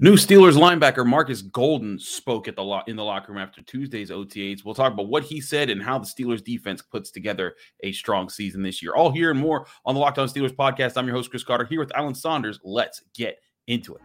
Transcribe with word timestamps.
New 0.00 0.14
Steelers 0.14 0.54
linebacker 0.54 1.06
Markus 1.06 1.40
Golden 1.40 2.00
spoke 2.00 2.48
at 2.48 2.56
the 2.56 2.62
lo- 2.64 2.82
in 2.88 2.96
the 2.96 3.04
locker 3.04 3.30
room 3.32 3.40
after 3.40 3.62
Tuesday's 3.62 4.10
OTAs. 4.10 4.64
We'll 4.64 4.74
talk 4.74 4.92
about 4.92 5.06
what 5.06 5.22
he 5.22 5.40
said 5.40 5.70
and 5.70 5.80
how 5.80 6.00
the 6.00 6.06
Steelers 6.06 6.42
defense 6.42 6.82
puts 6.82 7.12
together 7.12 7.54
a 7.84 7.92
strong 7.92 8.28
season 8.28 8.64
this 8.64 8.82
year. 8.82 8.94
All 8.94 9.12
here 9.12 9.30
and 9.30 9.38
more 9.38 9.68
on 9.86 9.94
the 9.94 10.00
Locked 10.00 10.18
On 10.18 10.26
Steelers 10.26 10.54
podcast. 10.54 10.94
I'm 10.96 11.06
your 11.06 11.14
host 11.14 11.30
Chris 11.30 11.44
Carter 11.44 11.64
here 11.64 11.78
with 11.78 11.94
Alan 11.94 12.14
Saunders. 12.14 12.58
Let's 12.64 13.02
get 13.14 13.38
into 13.68 13.94
it. 13.94 14.00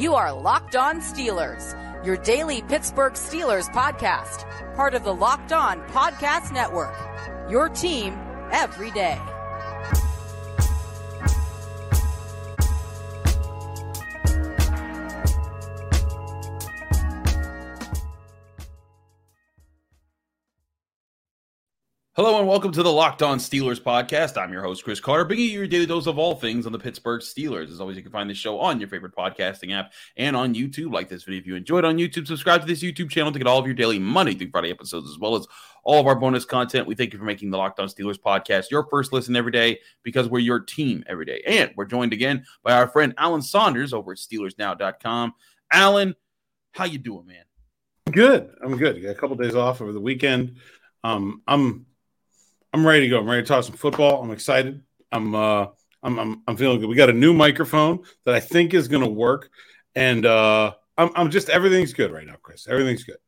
You 0.00 0.14
are 0.14 0.32
Locked 0.32 0.76
On 0.76 0.96
Steelers, 0.96 1.76
your 2.04 2.16
daily 2.16 2.62
Pittsburgh 2.62 3.12
Steelers 3.12 3.70
podcast, 3.70 4.46
part 4.74 4.94
of 4.94 5.04
the 5.04 5.14
Locked 5.14 5.52
On 5.52 5.82
Podcast 5.88 6.52
Network. 6.54 6.96
Your 7.50 7.68
team 7.68 8.18
every 8.50 8.90
day. 8.92 9.20
Hello 22.16 22.38
and 22.38 22.46
welcome 22.46 22.70
to 22.70 22.84
the 22.84 22.92
Locked 22.92 23.22
On 23.22 23.38
Steelers 23.38 23.80
podcast. 23.80 24.40
I'm 24.40 24.52
your 24.52 24.62
host, 24.62 24.84
Chris 24.84 25.00
Carter, 25.00 25.24
bringing 25.24 25.46
you 25.46 25.58
your 25.58 25.66
daily 25.66 25.84
dose 25.84 26.06
of 26.06 26.16
all 26.16 26.36
things 26.36 26.64
on 26.64 26.70
the 26.70 26.78
Pittsburgh 26.78 27.20
Steelers. 27.20 27.72
As 27.72 27.80
always, 27.80 27.96
you 27.96 28.04
can 28.04 28.12
find 28.12 28.30
this 28.30 28.38
show 28.38 28.60
on 28.60 28.78
your 28.78 28.88
favorite 28.88 29.16
podcasting 29.16 29.76
app 29.76 29.92
and 30.16 30.36
on 30.36 30.54
YouTube. 30.54 30.92
Like 30.92 31.08
this 31.08 31.24
video 31.24 31.40
if 31.40 31.46
you 31.48 31.56
enjoyed 31.56 31.84
on 31.84 31.96
YouTube. 31.96 32.28
Subscribe 32.28 32.60
to 32.60 32.68
this 32.68 32.84
YouTube 32.84 33.10
channel 33.10 33.32
to 33.32 33.38
get 33.40 33.48
all 33.48 33.58
of 33.58 33.66
your 33.66 33.74
daily 33.74 33.98
Monday 33.98 34.34
through 34.34 34.50
Friday 34.50 34.70
episodes, 34.70 35.10
as 35.10 35.18
well 35.18 35.34
as 35.34 35.48
all 35.82 35.98
of 35.98 36.06
our 36.06 36.14
bonus 36.14 36.44
content. 36.44 36.86
We 36.86 36.94
thank 36.94 37.12
you 37.12 37.18
for 37.18 37.24
making 37.24 37.50
the 37.50 37.58
Locked 37.58 37.80
On 37.80 37.88
Steelers 37.88 38.20
podcast 38.20 38.70
your 38.70 38.86
first 38.90 39.12
listen 39.12 39.34
every 39.34 39.50
day 39.50 39.80
because 40.04 40.28
we're 40.28 40.38
your 40.38 40.60
team 40.60 41.02
every 41.08 41.24
day. 41.24 41.42
And 41.44 41.72
we're 41.74 41.84
joined 41.84 42.12
again 42.12 42.44
by 42.62 42.74
our 42.74 42.86
friend 42.86 43.12
Alan 43.18 43.42
Saunders 43.42 43.92
over 43.92 44.12
at 44.12 44.18
SteelersNow.com. 44.18 45.34
Alan, 45.72 46.14
how 46.70 46.84
you 46.84 46.98
doing, 46.98 47.26
man? 47.26 47.44
Good. 48.12 48.54
I'm 48.62 48.76
good. 48.76 49.02
Got 49.02 49.10
a 49.10 49.14
couple 49.16 49.34
days 49.34 49.56
off 49.56 49.80
over 49.80 49.92
the 49.92 50.00
weekend. 50.00 50.58
Um, 51.02 51.42
I'm 51.48 51.86
I'm 52.74 52.84
ready 52.84 53.02
to 53.02 53.08
go. 53.08 53.20
I'm 53.20 53.30
ready 53.30 53.40
to 53.42 53.46
talk 53.46 53.62
some 53.62 53.76
football. 53.76 54.20
I'm 54.20 54.32
excited. 54.32 54.82
I'm 55.12 55.32
uh 55.32 55.66
I'm 56.02 56.18
I'm, 56.18 56.42
I'm 56.48 56.56
feeling 56.56 56.80
good. 56.80 56.88
We 56.88 56.96
got 56.96 57.08
a 57.08 57.12
new 57.12 57.32
microphone 57.32 58.00
that 58.24 58.34
I 58.34 58.40
think 58.40 58.74
is 58.74 58.88
going 58.88 59.04
to 59.04 59.08
work, 59.08 59.48
and 59.94 60.26
uh 60.26 60.74
I'm 60.98 61.10
I'm 61.14 61.30
just 61.30 61.48
everything's 61.50 61.92
good 61.92 62.10
right 62.10 62.26
now, 62.26 62.34
Chris. 62.42 62.66
Everything's 62.68 63.04
good. 63.04 63.18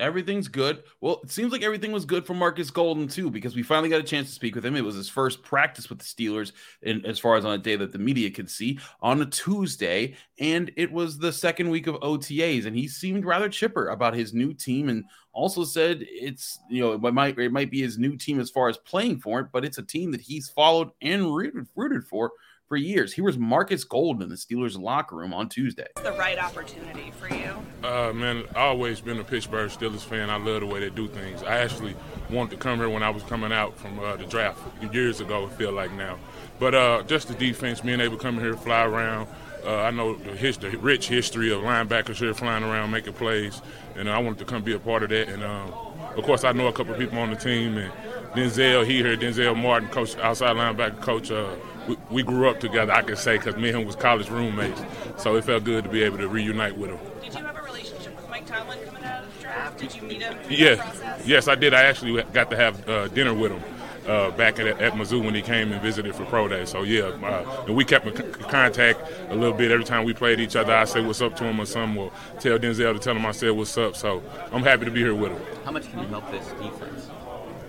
Everything's 0.00 0.48
good. 0.48 0.82
Well, 1.00 1.20
it 1.22 1.30
seems 1.30 1.52
like 1.52 1.62
everything 1.62 1.92
was 1.92 2.04
good 2.04 2.26
for 2.26 2.34
Markus 2.34 2.70
Golden 2.70 3.06
too, 3.06 3.30
because 3.30 3.54
we 3.54 3.62
finally 3.62 3.90
got 3.90 4.00
a 4.00 4.04
chance 4.04 4.28
to 4.28 4.34
speak 4.34 4.54
with 4.54 4.64
him. 4.64 4.74
It 4.74 4.84
was 4.84 4.96
his 4.96 5.08
first 5.08 5.42
practice 5.42 5.88
with 5.88 5.98
the 5.98 6.04
Steelers, 6.04 6.52
in, 6.82 7.04
as 7.04 7.18
far 7.18 7.36
as 7.36 7.44
on 7.44 7.52
a 7.52 7.58
day 7.58 7.76
that 7.76 7.92
the 7.92 7.98
media 7.98 8.30
could 8.30 8.50
see, 8.50 8.78
on 9.02 9.20
a 9.22 9.26
Tuesday, 9.26 10.16
and 10.38 10.72
it 10.76 10.90
was 10.90 11.18
the 11.18 11.32
second 11.32 11.68
week 11.68 11.86
of 11.86 11.96
OTAs, 11.96 12.66
and 12.66 12.74
he 12.74 12.88
seemed 12.88 13.24
rather 13.24 13.48
chipper 13.48 13.88
about 13.88 14.14
his 14.14 14.32
new 14.32 14.54
team, 14.54 14.88
and 14.88 15.04
also 15.32 15.64
said 15.64 15.98
it's 16.00 16.58
you 16.68 16.80
know 16.80 16.92
it 16.92 17.14
might 17.14 17.38
it 17.38 17.52
might 17.52 17.70
be 17.70 17.80
his 17.80 17.98
new 17.98 18.16
team 18.16 18.40
as 18.40 18.50
far 18.50 18.68
as 18.68 18.78
playing 18.78 19.20
for 19.20 19.40
it, 19.40 19.48
but 19.52 19.64
it's 19.64 19.78
a 19.78 19.82
team 19.82 20.10
that 20.10 20.20
he's 20.20 20.48
followed 20.48 20.90
and 21.02 21.34
rooted 21.34 21.66
rooted 21.76 22.04
for 22.04 22.32
for 22.70 22.76
years. 22.76 23.12
He 23.12 23.20
was 23.20 23.36
Markus 23.36 23.82
Golden 23.82 24.22
in 24.22 24.28
the 24.28 24.36
Steelers 24.36 24.80
locker 24.80 25.16
room 25.16 25.34
on 25.34 25.48
Tuesday. 25.48 25.88
The 26.04 26.12
right 26.12 26.38
opportunity 26.38 27.12
for 27.18 27.28
you? 27.28 27.52
Uh, 27.82 28.12
man, 28.12 28.44
I've 28.50 28.56
always 28.56 29.00
been 29.00 29.18
a 29.18 29.24
Pittsburgh 29.24 29.68
Steelers 29.68 30.04
fan. 30.04 30.30
I 30.30 30.36
love 30.36 30.60
the 30.60 30.66
way 30.66 30.78
they 30.78 30.88
do 30.88 31.08
things. 31.08 31.42
I 31.42 31.58
actually 31.58 31.96
wanted 32.30 32.52
to 32.52 32.56
come 32.58 32.78
here 32.78 32.88
when 32.88 33.02
I 33.02 33.10
was 33.10 33.24
coming 33.24 33.52
out 33.52 33.76
from 33.76 33.98
uh, 33.98 34.14
the 34.14 34.24
draft 34.24 34.60
years 34.92 35.18
ago. 35.20 35.46
I 35.46 35.48
feel 35.48 35.72
like 35.72 35.90
now, 35.94 36.16
but 36.60 36.76
uh, 36.76 37.02
just 37.08 37.26
the 37.26 37.34
defense, 37.34 37.80
being 37.80 38.00
able 38.00 38.16
to 38.16 38.22
come 38.22 38.38
here, 38.38 38.54
fly 38.54 38.84
around. 38.84 39.26
Uh, 39.66 39.82
I 39.82 39.90
know 39.90 40.14
the, 40.14 40.30
his, 40.36 40.56
the, 40.56 40.70
rich 40.78 41.08
history 41.08 41.52
of 41.52 41.62
linebackers 41.62 42.18
here 42.18 42.32
flying 42.34 42.62
around 42.62 42.92
making 42.92 43.14
plays, 43.14 43.60
and 43.96 44.08
I 44.08 44.20
wanted 44.20 44.38
to 44.38 44.44
come 44.44 44.62
be 44.62 44.74
a 44.74 44.78
part 44.78 45.02
of 45.02 45.08
that. 45.08 45.28
And 45.28 45.42
um, 45.42 45.72
of 46.16 46.22
course, 46.22 46.44
I 46.44 46.52
know 46.52 46.68
a 46.68 46.72
couple 46.72 46.94
of 46.94 47.00
people 47.00 47.18
on 47.18 47.30
the 47.30 47.36
team, 47.36 47.76
and 47.76 47.92
Denzel, 48.34 48.86
he 48.86 48.98
here, 48.98 49.16
Denzel 49.16 49.60
Martin, 49.60 49.88
coach, 49.88 50.16
outside 50.18 50.54
linebacker 50.54 51.00
coach. 51.00 51.32
Uh, 51.32 51.56
we, 51.90 51.96
we, 52.10 52.22
grew 52.22 52.48
up 52.48 52.60
together, 52.60 52.92
I 52.92 53.02
can 53.02 53.16
say, 53.16 53.36
because 53.36 53.56
me 53.56 53.68
and 53.68 53.78
him 53.78 53.86
was 53.86 53.96
college 53.96 54.28
roommates. 54.30 54.80
So 55.16 55.36
it 55.36 55.44
felt 55.44 55.64
good 55.64 55.84
to 55.84 55.90
be 55.90 56.02
able 56.02 56.18
to 56.18 56.28
reunite 56.28 56.76
with 56.76 56.90
him. 56.90 56.98
Did 57.20 57.34
you 57.34 57.44
have 57.44 57.56
a 57.56 57.62
relationship 57.62 58.16
with 58.16 58.28
Mike 58.30 58.46
Tomlin 58.46 58.78
coming 58.86 59.04
out 59.04 59.24
of 59.24 59.34
the 59.34 59.40
draft? 59.40 59.78
Did 59.78 59.94
you 59.94 60.02
meet 60.02 60.22
him? 60.22 60.36
Yeah, 60.48 61.18
yes, 61.24 61.48
I 61.48 61.54
did. 61.56 61.74
I 61.74 61.82
actually 61.84 62.22
got 62.32 62.50
to 62.50 62.56
have 62.56 62.88
uh, 62.88 63.08
dinner 63.08 63.34
with 63.34 63.52
him. 63.52 63.62
Uh, 64.06 64.30
back 64.30 64.58
at, 64.58 64.66
at 64.66 64.94
Mizzou 64.94 65.22
when 65.22 65.34
he 65.34 65.42
came 65.42 65.70
and 65.70 65.80
visited 65.82 66.14
for 66.14 66.24
pro 66.24 66.48
day. 66.48 66.64
So 66.64 66.82
yeah, 66.82 67.02
uh, 67.02 67.64
and 67.66 67.76
we 67.76 67.84
kept 67.84 68.06
in 68.06 68.32
contact 68.32 68.98
a 69.28 69.34
little 69.34 69.56
bit 69.56 69.70
every 69.70 69.84
time 69.84 70.04
we 70.04 70.14
played 70.14 70.40
each 70.40 70.56
other. 70.56 70.74
I 70.74 70.84
say 70.84 71.02
what's 71.02 71.20
up 71.20 71.36
to 71.36 71.44
him, 71.44 71.60
or 71.60 71.66
some 71.66 71.94
will 71.94 72.10
tell 72.40 72.58
Denzel 72.58 72.94
to 72.94 72.98
tell 72.98 73.14
him 73.14 73.26
I 73.26 73.32
said 73.32 73.50
what's 73.50 73.76
up. 73.76 73.94
So 73.94 74.22
I'm 74.52 74.62
happy 74.62 74.86
to 74.86 74.90
be 74.90 75.00
here 75.00 75.14
with 75.14 75.32
him. 75.32 75.40
How 75.64 75.70
much 75.70 75.88
can 75.90 76.00
you 76.00 76.06
help 76.06 76.28
this 76.30 76.48
defense? 76.48 77.10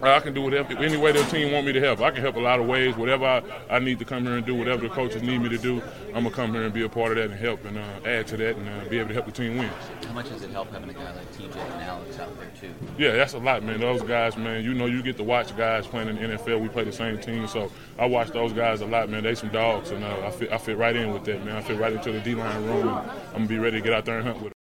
I 0.09 0.19
can 0.19 0.33
do 0.33 0.41
whatever, 0.41 0.73
any 0.77 0.97
way 0.97 1.11
the 1.11 1.23
team 1.25 1.51
want 1.51 1.65
me 1.65 1.73
to 1.73 1.79
help. 1.79 2.01
I 2.01 2.11
can 2.11 2.21
help 2.21 2.35
a 2.35 2.39
lot 2.39 2.59
of 2.59 2.65
ways. 2.65 2.95
Whatever 2.95 3.25
I, 3.25 3.43
I 3.69 3.79
need 3.79 3.99
to 3.99 4.05
come 4.05 4.23
here 4.23 4.37
and 4.37 4.45
do, 4.45 4.55
whatever 4.55 4.87
the 4.87 4.93
coaches 4.93 5.21
need 5.21 5.39
me 5.39 5.49
to 5.49 5.57
do, 5.57 5.81
I'm 6.07 6.23
gonna 6.23 6.31
come 6.31 6.53
here 6.53 6.63
and 6.63 6.73
be 6.73 6.83
a 6.83 6.89
part 6.89 7.11
of 7.11 7.17
that 7.17 7.29
and 7.29 7.39
help 7.39 7.63
and 7.65 7.77
uh, 7.77 7.99
add 8.05 8.27
to 8.27 8.37
that 8.37 8.55
and 8.57 8.67
uh, 8.67 8.89
be 8.89 8.97
able 8.97 9.09
to 9.09 9.13
help 9.13 9.25
the 9.27 9.31
team 9.31 9.57
win. 9.57 9.69
How 10.07 10.13
much 10.13 10.29
does 10.29 10.43
it 10.43 10.49
help 10.51 10.71
having 10.71 10.89
a 10.89 10.93
guy 10.93 11.13
like 11.13 11.31
TJ 11.33 11.55
and 11.55 11.81
Alex 11.83 12.19
out 12.19 12.37
there 12.39 12.51
too? 12.59 12.73
Yeah, 12.97 13.13
that's 13.13 13.33
a 13.33 13.37
lot, 13.37 13.63
man. 13.63 13.79
Those 13.79 14.01
guys, 14.01 14.35
man. 14.37 14.63
You 14.63 14.73
know, 14.73 14.87
you 14.87 15.01
get 15.03 15.17
to 15.17 15.23
watch 15.23 15.55
guys 15.55 15.87
playing 15.87 16.09
in 16.09 16.15
the 16.15 16.37
NFL. 16.37 16.61
We 16.61 16.67
play 16.67 16.83
the 16.83 16.91
same 16.91 17.19
team, 17.19 17.47
so 17.47 17.71
I 17.97 18.05
watch 18.05 18.31
those 18.31 18.53
guys 18.53 18.81
a 18.81 18.85
lot, 18.85 19.09
man. 19.09 19.23
They 19.23 19.35
some 19.35 19.49
dogs, 19.49 19.91
and 19.91 20.03
uh, 20.03 20.27
I 20.27 20.31
fit 20.31 20.51
I 20.51 20.57
fit 20.57 20.77
right 20.77 20.95
in 20.95 21.13
with 21.13 21.25
that, 21.25 21.45
man. 21.45 21.55
I 21.55 21.61
fit 21.61 21.79
right 21.79 21.93
into 21.93 22.11
the 22.11 22.19
D 22.19 22.35
line 22.35 22.65
room. 22.65 22.87
I'm 22.87 23.33
gonna 23.33 23.47
be 23.47 23.59
ready 23.59 23.77
to 23.77 23.83
get 23.83 23.93
out 23.93 24.05
there 24.05 24.17
and 24.17 24.25
hunt 24.25 24.37
with. 24.37 24.51
Them. 24.51 24.60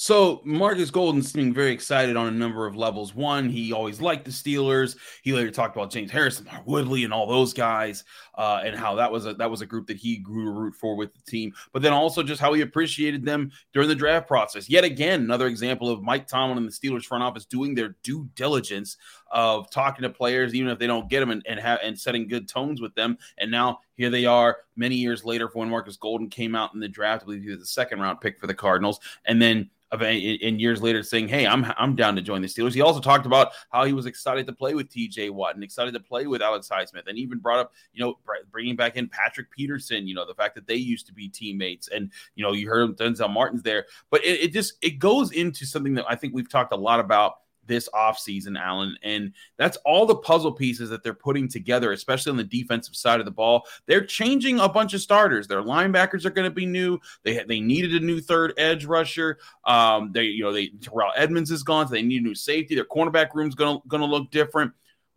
So 0.00 0.40
Markus 0.44 0.92
Golden 0.92 1.24
seeming 1.24 1.52
very 1.52 1.72
excited 1.72 2.14
on 2.14 2.28
a 2.28 2.30
number 2.30 2.68
of 2.68 2.76
levels. 2.76 3.16
One, 3.16 3.48
he 3.48 3.72
always 3.72 4.00
liked 4.00 4.24
the 4.24 4.30
Steelers. 4.30 4.96
He 5.24 5.32
later 5.32 5.50
talked 5.50 5.74
about 5.74 5.90
James 5.90 6.12
Harrison, 6.12 6.44
Mark 6.44 6.64
Woodley, 6.68 7.02
and 7.02 7.12
all 7.12 7.26
those 7.26 7.52
guys, 7.52 8.04
uh, 8.36 8.60
and 8.64 8.76
how 8.76 8.94
that 8.94 9.10
was 9.10 9.26
a 9.26 9.34
that 9.34 9.50
was 9.50 9.60
a 9.60 9.66
group 9.66 9.88
that 9.88 9.96
he 9.96 10.18
grew 10.18 10.44
to 10.44 10.50
root 10.52 10.76
for 10.76 10.94
with 10.94 11.12
the 11.14 11.20
team. 11.28 11.52
But 11.72 11.82
then 11.82 11.92
also 11.92 12.22
just 12.22 12.40
how 12.40 12.52
he 12.52 12.60
appreciated 12.60 13.24
them 13.24 13.50
during 13.72 13.88
the 13.88 13.94
draft 13.96 14.28
process. 14.28 14.70
Yet 14.70 14.84
again, 14.84 15.22
another 15.22 15.48
example 15.48 15.90
of 15.90 16.00
Mike 16.00 16.28
Tomlin 16.28 16.58
and 16.58 16.68
the 16.68 16.72
Steelers 16.72 17.04
front 17.04 17.24
office 17.24 17.44
doing 17.44 17.74
their 17.74 17.96
due 18.04 18.28
diligence 18.36 18.98
of 19.30 19.70
talking 19.70 20.02
to 20.02 20.10
players, 20.10 20.54
even 20.54 20.70
if 20.70 20.78
they 20.78 20.86
don't 20.86 21.08
get 21.08 21.20
them, 21.20 21.30
and 21.30 21.42
and, 21.46 21.60
have, 21.60 21.80
and 21.82 21.98
setting 21.98 22.28
good 22.28 22.48
tones 22.48 22.80
with 22.80 22.94
them. 22.94 23.18
And 23.38 23.50
now 23.50 23.80
here 23.96 24.10
they 24.10 24.26
are, 24.26 24.58
many 24.76 24.96
years 24.96 25.24
later, 25.24 25.48
for 25.48 25.58
when 25.58 25.70
Markus 25.70 25.96
Golden 25.96 26.28
came 26.28 26.54
out 26.54 26.74
in 26.74 26.80
the 26.80 26.88
draft. 26.88 27.22
I 27.22 27.24
believe 27.26 27.42
he 27.42 27.50
was 27.50 27.60
the 27.60 27.66
second 27.66 28.00
round 28.00 28.20
pick 28.20 28.38
for 28.38 28.46
the 28.46 28.54
Cardinals, 28.54 29.00
and 29.24 29.40
then 29.40 29.70
in 29.92 30.58
years 30.58 30.82
later 30.82 31.02
saying, 31.02 31.28
"Hey, 31.28 31.46
I'm 31.46 31.64
I'm 31.78 31.96
down 31.96 32.14
to 32.16 32.22
join 32.22 32.42
the 32.42 32.48
Steelers." 32.48 32.74
He 32.74 32.80
also 32.80 33.00
talked 33.00 33.26
about 33.26 33.52
how 33.70 33.84
he 33.84 33.92
was 33.92 34.06
excited 34.06 34.46
to 34.46 34.52
play 34.52 34.74
with 34.74 34.90
T.J. 34.90 35.30
Watt 35.30 35.54
and 35.54 35.64
excited 35.64 35.94
to 35.94 36.00
play 36.00 36.26
with 36.26 36.42
Alex 36.42 36.68
Highsmith, 36.68 37.06
and 37.06 37.16
even 37.16 37.38
brought 37.38 37.58
up, 37.58 37.72
you 37.92 38.04
know, 38.04 38.18
bringing 38.50 38.76
back 38.76 38.96
in 38.96 39.08
Patrick 39.08 39.50
Peterson. 39.50 40.06
You 40.06 40.14
know, 40.14 40.26
the 40.26 40.34
fact 40.34 40.54
that 40.56 40.66
they 40.66 40.74
used 40.74 41.06
to 41.06 41.14
be 41.14 41.28
teammates, 41.28 41.88
and 41.88 42.10
you 42.34 42.44
know, 42.44 42.52
you 42.52 42.68
heard 42.68 42.96
Denzel 42.98 43.32
Martin's 43.32 43.62
there, 43.62 43.86
but 44.10 44.22
it, 44.24 44.40
it 44.40 44.52
just 44.52 44.74
it 44.82 44.98
goes 44.98 45.32
into 45.32 45.64
something 45.64 45.94
that 45.94 46.04
I 46.08 46.16
think 46.16 46.34
we've 46.34 46.50
talked 46.50 46.72
a 46.72 46.76
lot 46.76 47.00
about 47.00 47.38
this 47.68 47.88
offseason, 47.94 48.58
Alan. 48.58 48.96
And 49.02 49.32
that's 49.56 49.76
all 49.84 50.06
the 50.06 50.16
puzzle 50.16 50.52
pieces 50.52 50.90
that 50.90 51.02
they're 51.02 51.14
putting 51.14 51.48
together, 51.48 51.92
especially 51.92 52.30
on 52.30 52.36
the 52.36 52.44
defensive 52.44 52.96
side 52.96 53.20
of 53.20 53.26
the 53.26 53.30
ball. 53.32 53.66
They're 53.86 54.04
changing 54.04 54.58
a 54.58 54.68
bunch 54.68 54.94
of 54.94 55.00
starters. 55.00 55.46
Their 55.46 55.62
linebackers 55.62 56.24
are 56.24 56.30
going 56.30 56.50
to 56.50 56.54
be 56.54 56.66
new. 56.66 56.98
They 57.22 57.44
they 57.44 57.60
needed 57.60 57.94
a 57.94 58.04
new 58.04 58.20
third 58.20 58.54
edge 58.58 58.84
rusher. 58.84 59.38
Um, 59.64 60.10
they 60.12 60.24
you 60.24 60.42
know 60.42 60.52
they 60.52 60.68
Terrell 60.68 61.12
Edmunds 61.14 61.50
is 61.50 61.62
gone, 61.62 61.86
so 61.86 61.92
they 61.92 62.02
need 62.02 62.22
a 62.22 62.24
new 62.24 62.34
safety. 62.34 62.74
Their 62.74 62.84
cornerback 62.84 63.34
room's 63.34 63.54
going 63.54 63.80
to 63.80 63.88
going 63.88 64.00
to 64.00 64.06
look 64.06 64.30
different. 64.30 64.72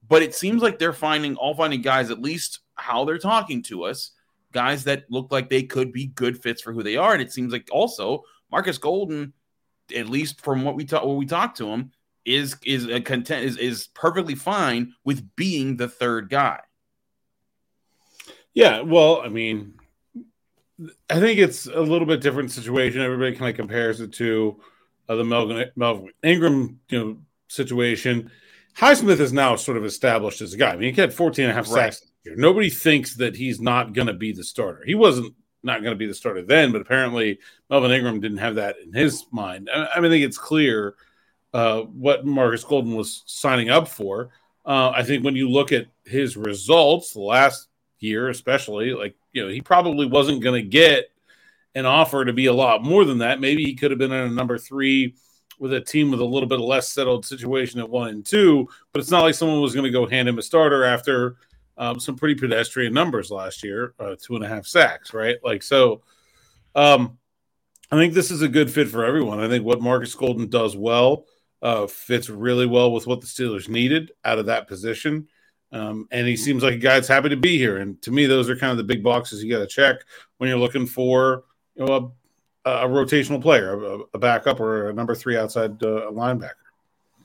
But 0.08 0.24
it 0.24 0.36
seems 0.36 0.62
like 0.62 0.78
they're 0.78 0.94
finding 0.94 1.36
all 1.38 1.56
finding 1.56 1.82
guys 1.82 2.12
at 2.12 2.22
least 2.22 2.60
how 2.76 3.06
they're 3.06 3.18
talking 3.18 3.64
to 3.64 3.86
us, 3.86 4.12
guys 4.52 4.84
that 4.84 5.06
look 5.10 5.32
like 5.32 5.50
they 5.50 5.64
could 5.64 5.94
be 5.94 6.08
good 6.08 6.42
fits 6.42 6.62
for 6.62 6.74
who 6.74 6.84
they 6.84 6.98
are. 6.98 7.14
And 7.14 7.22
it 7.22 7.32
seems 7.32 7.54
like 7.54 7.70
also 7.72 8.24
Markus 8.52 8.78
Golden, 8.78 9.34
at 9.96 10.10
least 10.10 10.42
from 10.42 10.64
what 10.64 10.76
we 10.76 10.86
talk 10.86 11.06
when 11.06 11.18
we 11.18 11.26
talked 11.26 11.58
to 11.58 11.68
him, 11.68 11.92
is 12.26 12.56
is 12.66 12.88
a 12.88 13.02
content 13.02 13.46
is 13.46 13.58
is 13.58 13.88
perfectly 13.94 14.36
fine 14.36 14.94
with 15.04 15.36
being 15.36 15.78
the 15.78 15.88
third 15.88 16.30
guy. 16.30 16.60
Yeah, 18.54 18.82
well, 18.82 19.22
I 19.22 19.30
mean, 19.30 19.76
I 21.10 21.20
think 21.20 21.40
it's 21.40 21.68
a 21.68 21.80
little 21.80 22.08
bit 22.08 22.22
different 22.22 22.52
situation. 22.52 23.02
Everybody 23.02 23.36
kind 23.36 23.50
of 23.50 23.56
compares 23.56 24.02
it 24.02 24.14
to 24.14 24.60
uh, 25.08 25.16
the 25.16 25.24
Melvin, 25.24 25.72
Melvin 25.76 26.10
Ingram, 26.22 26.80
you 26.90 27.00
know, 27.00 27.18
situation. 27.48 28.30
Highsmith 28.78 29.20
is 29.20 29.32
now 29.32 29.56
sort 29.56 29.78
of 29.78 29.86
established 29.86 30.42
as 30.42 30.54
a 30.54 30.58
guy. 30.58 30.72
I 30.72 30.78
mean, 30.78 30.94
he 30.94 31.02
had 31.02 31.14
14 31.14 31.46
and 31.46 31.52
a 31.52 31.56
half 31.56 31.72
right. 31.72 31.94
sacks. 31.94 32.06
Nobody 32.26 32.70
thinks 32.70 33.16
that 33.16 33.36
he's 33.36 33.60
not 33.60 33.94
going 33.94 34.08
to 34.08 34.14
be 34.14 34.32
the 34.32 34.44
starter. 34.44 34.84
He 34.86 34.96
wasn't 34.96 35.34
not 35.64 35.82
going 35.82 35.94
to 35.94 35.98
be 35.98 36.08
the 36.08 36.14
starter 36.14 36.42
then, 36.42 36.72
but 36.72 36.82
apparently 36.82 37.40
Melvin 37.70 37.92
Ingram 37.92 38.20
didn't 38.20 38.40
have 38.40 38.56
that 38.56 38.78
in 38.84 38.94
his 38.94 39.26
mind. 39.32 39.70
I, 39.74 39.88
I 39.96 40.00
mean, 40.00 40.12
I 40.12 40.16
think 40.16 40.26
it's 40.26 40.38
clear– 40.38 40.96
uh, 41.54 41.82
what 41.82 42.26
Markus 42.26 42.64
Golden 42.64 42.96
was 42.96 43.24
signing 43.26 43.70
up 43.70 43.88
for. 43.88 44.30
Uh, 44.66 44.92
I 44.96 45.04
think 45.04 45.24
when 45.24 45.36
you 45.36 45.50
look 45.50 45.72
at 45.72 45.88
his 46.06 46.38
results 46.38 47.16
last 47.16 47.68
year, 48.00 48.30
especially, 48.30 48.94
like, 48.94 49.16
you 49.34 49.44
know, 49.44 49.50
he 49.50 49.62
probably 49.62 50.06
wasn't 50.06 50.44
going 50.44 50.62
to 50.62 50.68
get 50.68 51.10
an 51.76 51.86
offer 51.86 52.26
to 52.26 52.34
be 52.34 52.48
a 52.48 52.54
lot 52.54 52.84
more 52.84 53.06
than 53.06 53.20
that. 53.20 53.40
Maybe 53.40 53.64
he 53.64 53.76
could 53.76 53.92
have 53.92 53.98
been 53.98 54.12
in 54.12 54.32
a 54.32 54.34
number 54.34 54.58
three 54.58 55.16
with 55.60 55.74
a 55.74 55.82
team 55.82 56.12
with 56.12 56.20
a 56.20 56.26
little 56.26 56.50
bit 56.50 56.60
less 56.60 56.90
settled 56.90 57.26
situation 57.26 57.80
at 57.80 57.90
one 57.90 58.10
and 58.10 58.26
two, 58.26 58.68
but 58.92 59.00
it's 59.00 59.12
not 59.12 59.22
like 59.22 59.36
someone 59.36 59.62
was 59.62 59.74
going 59.74 59.86
to 59.86 59.92
go 59.92 60.08
hand 60.08 60.28
him 60.28 60.40
a 60.40 60.42
starter 60.42 60.84
after 60.84 61.38
um, 61.78 62.00
some 62.00 62.16
pretty 62.16 62.36
pedestrian 62.36 62.94
numbers 62.94 63.32
last 63.32 63.64
year, 63.64 63.94
uh, 64.00 64.16
two 64.20 64.36
and 64.36 64.44
a 64.44 64.48
half 64.48 64.66
sacks, 64.66 65.14
right? 65.14 65.38
Like, 65.44 65.64
so 65.64 66.02
um, 66.76 67.18
I 67.92 67.96
think 67.96 68.14
this 68.14 68.32
is 68.32 68.42
a 68.42 68.48
good 68.48 68.72
fit 68.72 68.88
for 68.88 69.06
everyone. 69.06 69.40
I 69.40 69.48
think 69.48 69.64
what 69.64 69.82
Markus 69.82 70.16
Golden 70.16 70.50
does 70.50 70.76
well 70.76 71.26
uh, 71.62 71.88
fits 71.88 72.30
really 72.30 72.66
well 72.66 72.92
with 72.92 73.08
what 73.08 73.22
the 73.22 73.28
Steelers 73.28 73.70
needed 73.70 74.12
out 74.26 74.40
of 74.40 74.48
that 74.48 74.68
position. 74.68 75.28
Um, 75.72 76.08
and 76.12 76.28
he 76.28 76.36
seems 76.36 76.64
like 76.64 76.74
a 76.74 76.78
guy 76.78 76.96
that's 76.96 77.08
happy 77.08 77.30
to 77.30 77.38
be 77.38 77.58
here. 77.58 77.78
And 77.78 78.02
to 78.02 78.12
me, 78.12 78.26
those 78.26 78.50
are 78.50 78.56
kind 78.56 78.72
of 78.72 78.78
the 78.78 78.84
big 78.84 79.04
boxes 79.04 79.44
you 79.44 79.52
got 79.52 79.60
to 79.60 79.68
check 79.68 79.98
when 80.38 80.50
you're 80.50 80.60
looking 80.60 80.86
for 80.86 81.46
you 81.76 81.86
know 81.86 82.14
a, 82.66 82.70
a 82.70 82.88
rotational 82.88 83.42
player, 83.42 83.74
a, 83.74 84.00
a, 84.14 84.20
backup 84.20 84.60
or 84.60 84.90
a 84.90 84.94
number 84.94 85.16
three 85.16 85.38
outside 85.38 85.82
uh, 85.84 86.12
linebacker. 86.12 86.56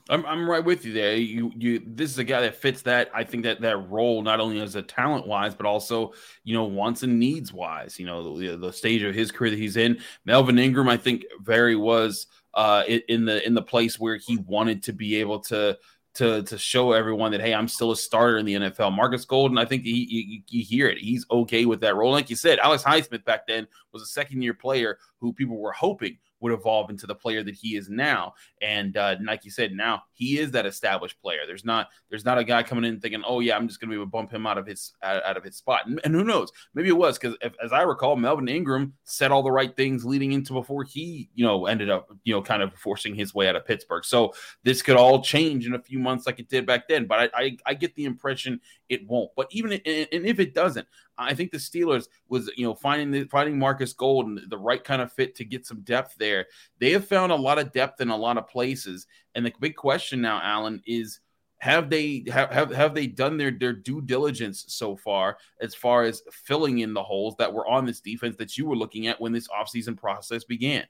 I'm, 0.09 0.25
I'm 0.25 0.49
right 0.49 0.63
with 0.63 0.85
you 0.85 0.93
there. 0.93 1.15
You 1.17 1.51
you 1.55 1.81
this 1.85 2.11
is 2.11 2.17
a 2.17 2.23
guy 2.23 2.41
that 2.41 2.55
fits 2.55 2.81
that 2.83 3.11
I 3.13 3.25
think 3.25 3.43
that 3.43 3.59
that 3.61 3.89
role 3.89 4.21
not 4.21 4.39
only 4.39 4.61
as 4.61 4.75
a 4.75 4.81
talent 4.81 5.27
wise 5.27 5.53
but 5.53 5.65
also 5.65 6.13
you 6.45 6.53
know 6.53 6.63
wants 6.63 7.03
and 7.03 7.19
needs 7.19 7.51
wise. 7.51 7.99
You 7.99 8.05
know 8.05 8.37
the, 8.37 8.55
the 8.55 8.71
stage 8.71 9.01
of 9.01 9.13
his 9.13 9.31
career 9.31 9.51
that 9.51 9.59
he's 9.59 9.75
in. 9.75 9.99
Melvin 10.23 10.59
Ingram 10.59 10.87
I 10.87 10.95
think 10.95 11.25
very 11.41 11.75
was 11.75 12.27
uh 12.57 12.83
in 12.87 13.23
the 13.23 13.45
in 13.45 13.53
the 13.53 13.61
place 13.61 13.97
where 13.97 14.17
he 14.17 14.37
wanted 14.37 14.83
to 14.83 14.91
be 14.91 15.15
able 15.17 15.39
to 15.39 15.77
to 16.15 16.41
to 16.41 16.57
show 16.57 16.91
everyone 16.93 17.31
that 17.31 17.41
hey, 17.41 17.53
I'm 17.53 17.67
still 17.67 17.91
a 17.91 17.95
starter 17.95 18.39
in 18.39 18.45
the 18.45 18.55
NFL. 18.55 18.91
Markus 18.95 19.23
Golden, 19.23 19.57
I 19.57 19.65
think 19.65 19.83
he, 19.83 20.43
you, 20.49 20.63
hear 20.63 20.87
it. 20.87 20.97
He's 20.97 21.25
okay 21.29 21.65
with 21.65 21.79
that 21.81 21.95
role. 21.95 22.11
Like 22.11 22.29
you 22.31 22.35
said, 22.35 22.57
Alex 22.59 22.83
Highsmith 22.83 23.23
back 23.23 23.45
then 23.45 23.67
was 23.93 24.01
a 24.01 24.07
second 24.07 24.41
year 24.41 24.55
player 24.55 24.97
who 25.19 25.31
people 25.31 25.59
were 25.59 25.71
hoping 25.71 26.17
would 26.39 26.53
evolve 26.53 26.89
into 26.89 27.07
the 27.07 27.15
player 27.15 27.43
that 27.43 27.55
he 27.55 27.75
is 27.75 27.89
now. 27.89 28.33
And 28.61 28.95
uh, 28.97 29.15
like 29.23 29.45
you 29.45 29.51
said, 29.51 29.73
now 29.73 30.03
he 30.13 30.39
is 30.39 30.51
that 30.51 30.65
established 30.65 31.19
player. 31.21 31.41
There's 31.45 31.65
not 31.65 31.87
there's 32.09 32.25
not 32.25 32.37
a 32.37 32.43
guy 32.43 32.63
coming 32.63 32.85
in 32.85 32.99
thinking, 32.99 33.23
oh 33.25 33.39
yeah, 33.39 33.55
I'm 33.55 33.67
just 33.67 33.79
going 33.79 33.89
to 33.89 33.93
be 33.93 33.97
able 33.97 34.05
to 34.05 34.11
bump 34.11 34.31
him 34.31 34.45
out 34.45 34.57
of 34.57 34.65
his 34.65 34.93
out, 35.03 35.23
out 35.23 35.37
of 35.37 35.43
his 35.43 35.55
spot. 35.55 35.87
And, 35.87 35.99
and, 36.03 36.13
who 36.13 36.23
knows? 36.23 36.51
Maybe 36.73 36.89
it 36.89 36.97
was 36.97 37.17
because 37.17 37.37
as 37.63 37.71
I 37.71 37.81
recall, 37.81 38.15
Melvin 38.15 38.47
Ingram 38.47 38.93
said 39.03 39.31
all 39.31 39.43
the 39.43 39.51
right 39.51 39.75
things 39.75 40.05
leading 40.05 40.31
into 40.31 40.53
before 40.53 40.83
he 40.83 41.29
you 41.35 41.45
know 41.45 41.65
ended 41.65 41.89
up 41.89 42.09
you 42.23 42.33
know 42.33 42.41
kind 42.41 42.61
of 42.61 42.73
forcing 42.75 43.15
his 43.15 43.33
way 43.33 43.47
out 43.47 43.55
of 43.55 43.65
Pittsburgh. 43.65 44.05
So 44.05 44.33
this 44.63 44.81
could 44.81 44.97
all 44.97 45.21
change 45.21 45.65
in 45.65 45.73
a 45.73 45.81
few 45.81 45.99
months 45.99 46.25
like 46.25 46.39
it 46.39 46.49
did 46.49 46.65
back 46.65 46.87
then. 46.87 47.05
But 47.05 47.31
I 47.35 47.43
I, 47.43 47.57
I 47.67 47.73
get 47.73 47.95
the 47.95 48.05
impression 48.05 48.59
it 48.89 49.07
won't. 49.07 49.31
But 49.35 49.47
even 49.51 49.71
and 49.73 49.81
if 49.85 50.39
it 50.39 50.53
doesn't, 50.53 50.87
I 51.17 51.33
think 51.33 51.51
the 51.51 51.57
Steelers 51.57 52.07
was 52.29 52.49
you 52.55 52.65
know 52.65 52.75
finding 52.75 53.11
the 53.11 53.25
finding 53.25 53.57
Markus 53.57 53.93
Golden 53.93 54.39
the 54.49 54.57
right 54.57 54.83
kind 54.83 55.01
of 55.01 55.11
fit 55.11 55.35
to 55.35 55.45
get 55.45 55.65
some 55.65 55.81
depth 55.81 56.15
there. 56.17 56.47
They 56.79 56.91
have 56.91 57.07
found 57.07 57.31
a 57.31 57.35
lot 57.35 57.59
of 57.59 57.71
depth 57.71 58.01
in 58.01 58.09
a 58.09 58.17
lot 58.17 58.37
of 58.37 58.47
places, 58.47 59.07
and 59.35 59.45
the 59.45 59.53
big 59.59 59.75
question 59.75 60.21
now, 60.21 60.39
Alan, 60.41 60.81
is 60.85 61.19
have 61.59 61.89
they 61.89 62.23
have, 62.31 62.51
have 62.51 62.71
have 62.71 62.93
they 62.93 63.07
done 63.07 63.37
their 63.37 63.51
their 63.51 63.73
due 63.73 64.01
diligence 64.01 64.65
so 64.67 64.95
far 64.95 65.37
as 65.59 65.73
far 65.73 66.03
as 66.03 66.21
filling 66.31 66.79
in 66.79 66.93
the 66.93 67.03
holes 67.03 67.35
that 67.37 67.51
were 67.51 67.67
on 67.67 67.85
this 67.85 67.99
defense 67.99 68.35
that 68.37 68.57
you 68.57 68.65
were 68.65 68.75
looking 68.75 69.07
at 69.07 69.19
when 69.19 69.31
this 69.31 69.47
offseason 69.47 69.97
process 69.97 70.43
began? 70.43 70.85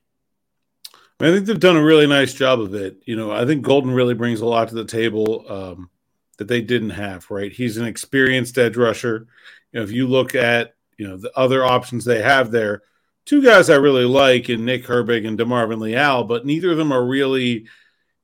I 1.20 1.32
think 1.32 1.46
they've 1.46 1.60
done 1.60 1.78
a 1.78 1.84
really 1.84 2.06
nice 2.06 2.34
job 2.34 2.60
of 2.60 2.76
it. 2.76 2.98
You 3.06 3.16
know, 3.16 3.32
I 3.32 3.46
think 3.46 3.64
Golden 3.64 3.92
really 3.92 4.14
brings 4.14 4.42
a 4.42 4.46
lot 4.46 4.68
to 4.70 4.76
the 4.76 4.86
table 4.86 5.46
um, 5.50 5.90
that 6.38 6.48
they 6.48 6.62
didn't 6.62 6.92
have. 6.92 7.30
Right, 7.30 7.52
he's 7.52 7.78
an 7.78 7.86
experienced 7.86 8.58
edge 8.58 8.78
rusher. 8.78 9.28
You 9.72 9.80
know, 9.80 9.84
if 9.84 9.92
you 9.92 10.08
look 10.08 10.36
at 10.36 10.74
you 10.98 11.08
know 11.08 11.18
the 11.18 11.38
other 11.38 11.64
options 11.66 12.06
they 12.06 12.22
have 12.22 12.52
there, 12.52 12.84
two 13.26 13.44
guys 13.44 13.70
I 13.70 13.76
really 13.76 14.06
like 14.06 14.50
in 14.50 14.66
Nick 14.66 14.86
Herbig 14.86 15.28
and 15.28 15.38
DeMarvin 15.38 15.80
Leal, 15.80 16.24
but 16.24 16.46
neither 16.46 16.72
of 16.72 16.78
them 16.78 16.92
are 16.92 17.06
really 17.06 17.68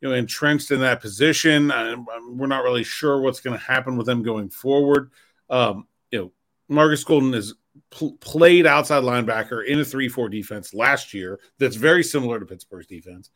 you 0.04 0.10
know, 0.10 0.16
entrenched 0.16 0.70
in 0.70 0.82
that 0.82 1.00
position. 1.00 1.72
I, 1.72 1.96
we're 2.28 2.48
not 2.48 2.66
really 2.66 2.84
sure 2.84 3.22
what's 3.22 3.40
going 3.40 3.58
to 3.58 3.64
happen 3.64 3.96
with 3.96 4.06
them 4.06 4.22
going 4.22 4.50
forward. 4.50 5.12
Um, 5.50 5.88
you 6.12 6.20
know, 6.20 6.32
Markus 6.68 7.06
Golden 7.06 7.32
has 7.32 7.54
pl- 7.90 8.18
played 8.20 8.68
outside 8.68 9.04
linebacker 9.04 9.66
in 9.66 9.80
a 9.80 9.86
3 9.86 10.10
4 10.10 10.28
defense 10.28 10.74
last 10.74 11.14
year 11.14 11.40
that's 11.58 11.78
very 11.78 12.04
similar 12.04 12.38
to 12.38 12.46
Pittsburgh's 12.46 12.88
defense. 12.88 13.30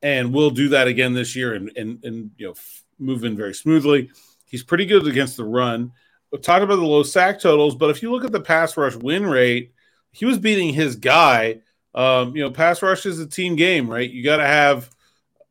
And 0.00 0.32
we'll 0.32 0.50
do 0.50 0.70
that 0.70 0.88
again 0.88 1.12
this 1.12 1.36
year 1.36 1.52
and, 1.52 1.70
and, 1.76 2.02
and 2.04 2.30
you 2.38 2.48
know, 2.48 2.54
move 2.98 3.24
in 3.24 3.36
very 3.36 3.54
smoothly. 3.54 4.10
He's 4.46 4.62
pretty 4.62 4.86
good 4.86 5.06
against 5.06 5.36
the 5.36 5.44
run. 5.44 5.92
We 6.32 6.38
talked 6.38 6.64
about 6.64 6.76
the 6.76 6.82
low 6.82 7.02
sack 7.02 7.40
totals, 7.40 7.74
but 7.74 7.90
if 7.90 8.02
you 8.02 8.10
look 8.10 8.24
at 8.24 8.32
the 8.32 8.40
pass 8.40 8.76
rush 8.76 8.96
win 8.96 9.26
rate, 9.26 9.72
he 10.10 10.24
was 10.24 10.38
beating 10.38 10.72
his 10.72 10.96
guy. 10.96 11.60
Um, 11.94 12.34
you 12.34 12.42
know, 12.42 12.50
pass 12.50 12.82
rush 12.82 13.06
is 13.06 13.20
a 13.20 13.26
team 13.26 13.56
game, 13.56 13.88
right? 13.88 14.10
You 14.10 14.24
got 14.24 14.38
to 14.38 14.46
have 14.46 14.90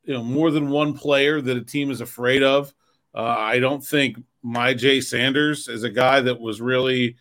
you 0.04 0.13
know 0.13 0.24
more 0.24 0.51
than 0.51 0.69
one 0.69 0.94
player 0.94 1.42
that 1.42 1.57
a 1.57 1.63
team 1.63 1.92
is 1.92 2.01
afraid 2.01 2.44
of. 2.44 2.74
Uh, 3.16 3.36
I 3.38 3.60
don't 3.60 3.86
think 3.86 4.18
Myjai 4.44 5.04
Sanders 5.04 5.68
is 5.68 5.84
a 5.84 5.89
guy 5.89 6.22
that 6.22 6.39
was 6.39 6.62
really, 6.62 7.16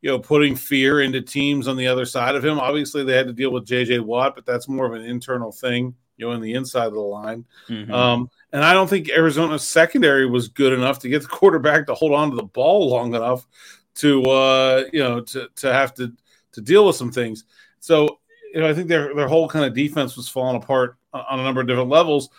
you 0.00 0.10
know, 0.10 0.18
putting 0.18 0.56
fear 0.56 1.02
into 1.02 1.20
teams 1.20 1.68
on 1.68 1.76
the 1.76 1.86
other 1.86 2.06
side 2.06 2.34
of 2.34 2.44
him. 2.44 2.58
Obviously, 2.58 3.04
they 3.04 3.16
had 3.16 3.26
to 3.26 3.32
deal 3.32 3.52
with 3.52 3.66
J.J. 3.66 4.00
Watt, 4.00 4.34
but 4.34 4.46
that's 4.46 4.68
more 4.68 4.86
of 4.86 4.94
an 4.94 5.04
internal 5.04 5.52
thing, 5.52 5.94
you 6.16 6.26
know, 6.26 6.32
in 6.32 6.40
the 6.40 6.54
inside 6.54 6.86
of 6.86 6.94
the 6.94 7.00
line. 7.00 7.44
Mm-hmm. 7.68 7.92
Um, 7.92 8.30
and 8.54 8.64
I 8.64 8.72
don't 8.72 8.88
think 8.88 9.10
Arizona's 9.10 9.66
secondary 9.66 10.26
was 10.26 10.48
good 10.48 10.72
enough 10.72 11.00
to 11.00 11.08
get 11.08 11.22
the 11.22 11.28
quarterback 11.40 11.86
to 11.86 11.94
hold 11.94 12.12
on 12.12 12.30
to 12.30 12.36
the 12.36 12.44
ball 12.44 12.88
long 12.88 13.14
enough 13.14 13.46
to, 13.96 14.22
uh, 14.22 14.84
you 14.92 15.00
know, 15.00 15.20
to 15.20 15.48
to 15.56 15.72
have 15.72 15.92
to 15.94 16.12
to 16.52 16.60
deal 16.60 16.86
with 16.86 16.96
some 16.96 17.10
things. 17.12 17.44
So 17.80 18.20
you 18.54 18.60
know, 18.60 18.68
I 18.68 18.72
think 18.72 18.88
their 18.88 19.12
their 19.14 19.26
whole 19.26 19.48
kind 19.48 19.64
of 19.64 19.74
defense 19.74 20.16
was 20.16 20.28
falling 20.28 20.56
apart 20.56 20.96
on 21.12 21.40
a 21.40 21.42
number 21.42 21.60
of 21.60 21.66
different 21.66 21.90
levels. 21.90 22.30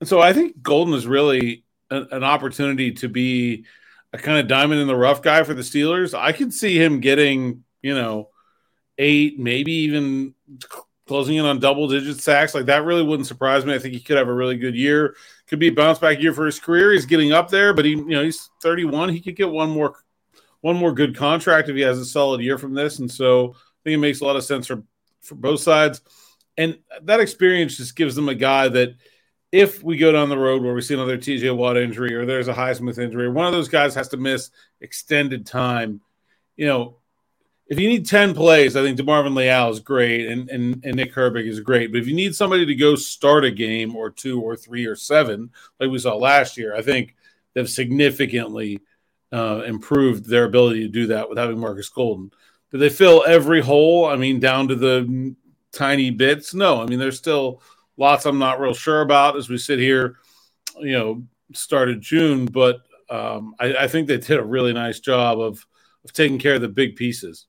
And 0.00 0.08
so 0.08 0.20
I 0.20 0.32
think 0.32 0.60
Golden 0.60 0.92
is 0.92 1.06
really 1.06 1.64
an, 1.88 2.08
an 2.10 2.24
opportunity 2.24 2.90
to 2.92 3.08
be 3.08 3.64
a 4.12 4.18
kind 4.18 4.38
of 4.38 4.48
diamond 4.48 4.80
in 4.80 4.88
the 4.88 4.96
rough 4.96 5.22
guy 5.22 5.44
for 5.44 5.54
the 5.54 5.62
Steelers. 5.62 6.18
I 6.18 6.32
could 6.32 6.52
see 6.52 6.76
him 6.76 6.98
getting, 6.98 7.62
you 7.80 7.94
know, 7.94 8.30
eight, 8.98 9.38
maybe 9.38 9.72
even 9.72 10.34
closing 11.06 11.36
in 11.36 11.44
on 11.44 11.58
double 11.58 11.88
digit 11.88 12.20
sacks. 12.20 12.54
Like 12.54 12.66
that 12.66 12.84
really 12.84 13.02
wouldn't 13.02 13.26
surprise 13.26 13.64
me. 13.64 13.74
I 13.74 13.78
think 13.78 13.94
he 13.94 14.00
could 14.00 14.16
have 14.16 14.28
a 14.28 14.34
really 14.34 14.56
good 14.56 14.74
year. 14.74 15.16
Could 15.48 15.58
be 15.58 15.68
a 15.68 15.72
bounce 15.72 15.98
back 15.98 16.20
year 16.20 16.32
for 16.32 16.46
his 16.46 16.58
career. 16.58 16.92
He's 16.92 17.06
getting 17.06 17.32
up 17.32 17.50
there, 17.50 17.74
but 17.74 17.84
he, 17.84 17.92
you 17.92 18.04
know, 18.04 18.24
he's 18.24 18.50
31. 18.62 19.10
He 19.10 19.20
could 19.20 19.36
get 19.36 19.50
one 19.50 19.70
more 19.70 19.96
one 20.60 20.76
more 20.76 20.92
good 20.92 21.14
contract 21.14 21.68
if 21.68 21.76
he 21.76 21.82
has 21.82 21.98
a 21.98 22.06
solid 22.06 22.40
year 22.40 22.56
from 22.56 22.72
this. 22.72 22.98
And 22.98 23.10
so 23.10 23.50
I 23.50 23.80
think 23.84 23.94
it 23.94 23.98
makes 23.98 24.20
a 24.20 24.24
lot 24.24 24.36
of 24.36 24.44
sense 24.44 24.66
for 24.66 24.82
for 25.20 25.34
both 25.34 25.60
sides. 25.60 26.00
And 26.56 26.78
that 27.02 27.20
experience 27.20 27.76
just 27.76 27.96
gives 27.96 28.14
them 28.14 28.28
a 28.28 28.34
guy 28.34 28.68
that 28.68 28.94
if 29.52 29.82
we 29.82 29.96
go 29.96 30.10
down 30.10 30.28
the 30.28 30.38
road 30.38 30.62
where 30.62 30.74
we 30.74 30.80
see 30.80 30.94
another 30.94 31.18
TJ 31.18 31.56
Watt 31.56 31.76
injury 31.76 32.14
or 32.14 32.24
there's 32.24 32.48
a 32.48 32.54
Highsmith 32.54 32.98
injury, 32.98 33.28
one 33.28 33.46
of 33.46 33.52
those 33.52 33.68
guys 33.68 33.94
has 33.94 34.08
to 34.08 34.16
miss 34.16 34.50
extended 34.80 35.46
time. 35.46 36.00
You 36.56 36.66
know, 36.66 36.96
if 37.66 37.78
you 37.78 37.88
need 37.88 38.06
10 38.06 38.34
plays, 38.34 38.76
I 38.76 38.82
think 38.82 38.98
DeMarvin 38.98 39.34
Leal 39.34 39.70
is 39.70 39.80
great 39.80 40.28
and, 40.28 40.50
and, 40.50 40.84
and 40.84 40.96
Nick 40.96 41.14
Herbig 41.14 41.46
is 41.46 41.60
great. 41.60 41.90
But 41.90 42.00
if 42.00 42.06
you 42.06 42.14
need 42.14 42.34
somebody 42.34 42.66
to 42.66 42.74
go 42.74 42.94
start 42.94 43.44
a 43.44 43.50
game 43.50 43.96
or 43.96 44.10
two 44.10 44.40
or 44.40 44.54
three 44.54 44.84
or 44.84 44.96
seven, 44.96 45.50
like 45.80 45.90
we 45.90 45.98
saw 45.98 46.14
last 46.14 46.58
year, 46.58 46.76
I 46.76 46.82
think 46.82 47.14
they've 47.54 47.68
significantly 47.68 48.80
uh, 49.32 49.62
improved 49.66 50.28
their 50.28 50.44
ability 50.44 50.80
to 50.80 50.88
do 50.88 51.06
that 51.06 51.28
with 51.28 51.38
having 51.38 51.58
Markus 51.58 51.88
Golden. 51.88 52.30
Do 52.70 52.78
they 52.78 52.90
fill 52.90 53.24
every 53.26 53.62
hole? 53.62 54.04
I 54.04 54.16
mean, 54.16 54.40
down 54.40 54.68
to 54.68 54.74
the 54.74 55.34
tiny 55.72 56.10
bits? 56.10 56.52
No. 56.52 56.82
I 56.82 56.86
mean, 56.86 56.98
there's 56.98 57.18
still 57.18 57.62
lots 57.96 58.26
I'm 58.26 58.38
not 58.38 58.60
real 58.60 58.74
sure 58.74 59.00
about 59.00 59.36
as 59.36 59.48
we 59.48 59.56
sit 59.56 59.78
here, 59.78 60.16
you 60.80 60.92
know, 60.92 61.22
started 61.54 62.02
June, 62.02 62.44
but 62.46 62.82
um, 63.08 63.54
I, 63.58 63.74
I, 63.74 63.88
think 63.88 64.08
they 64.08 64.16
did 64.16 64.38
a 64.38 64.44
really 64.44 64.72
nice 64.72 64.98
job 64.98 65.38
of, 65.38 65.64
of 66.04 66.12
taking 66.12 66.38
care 66.38 66.54
of 66.54 66.62
the 66.62 66.68
big 66.68 66.96
pieces. 66.96 67.46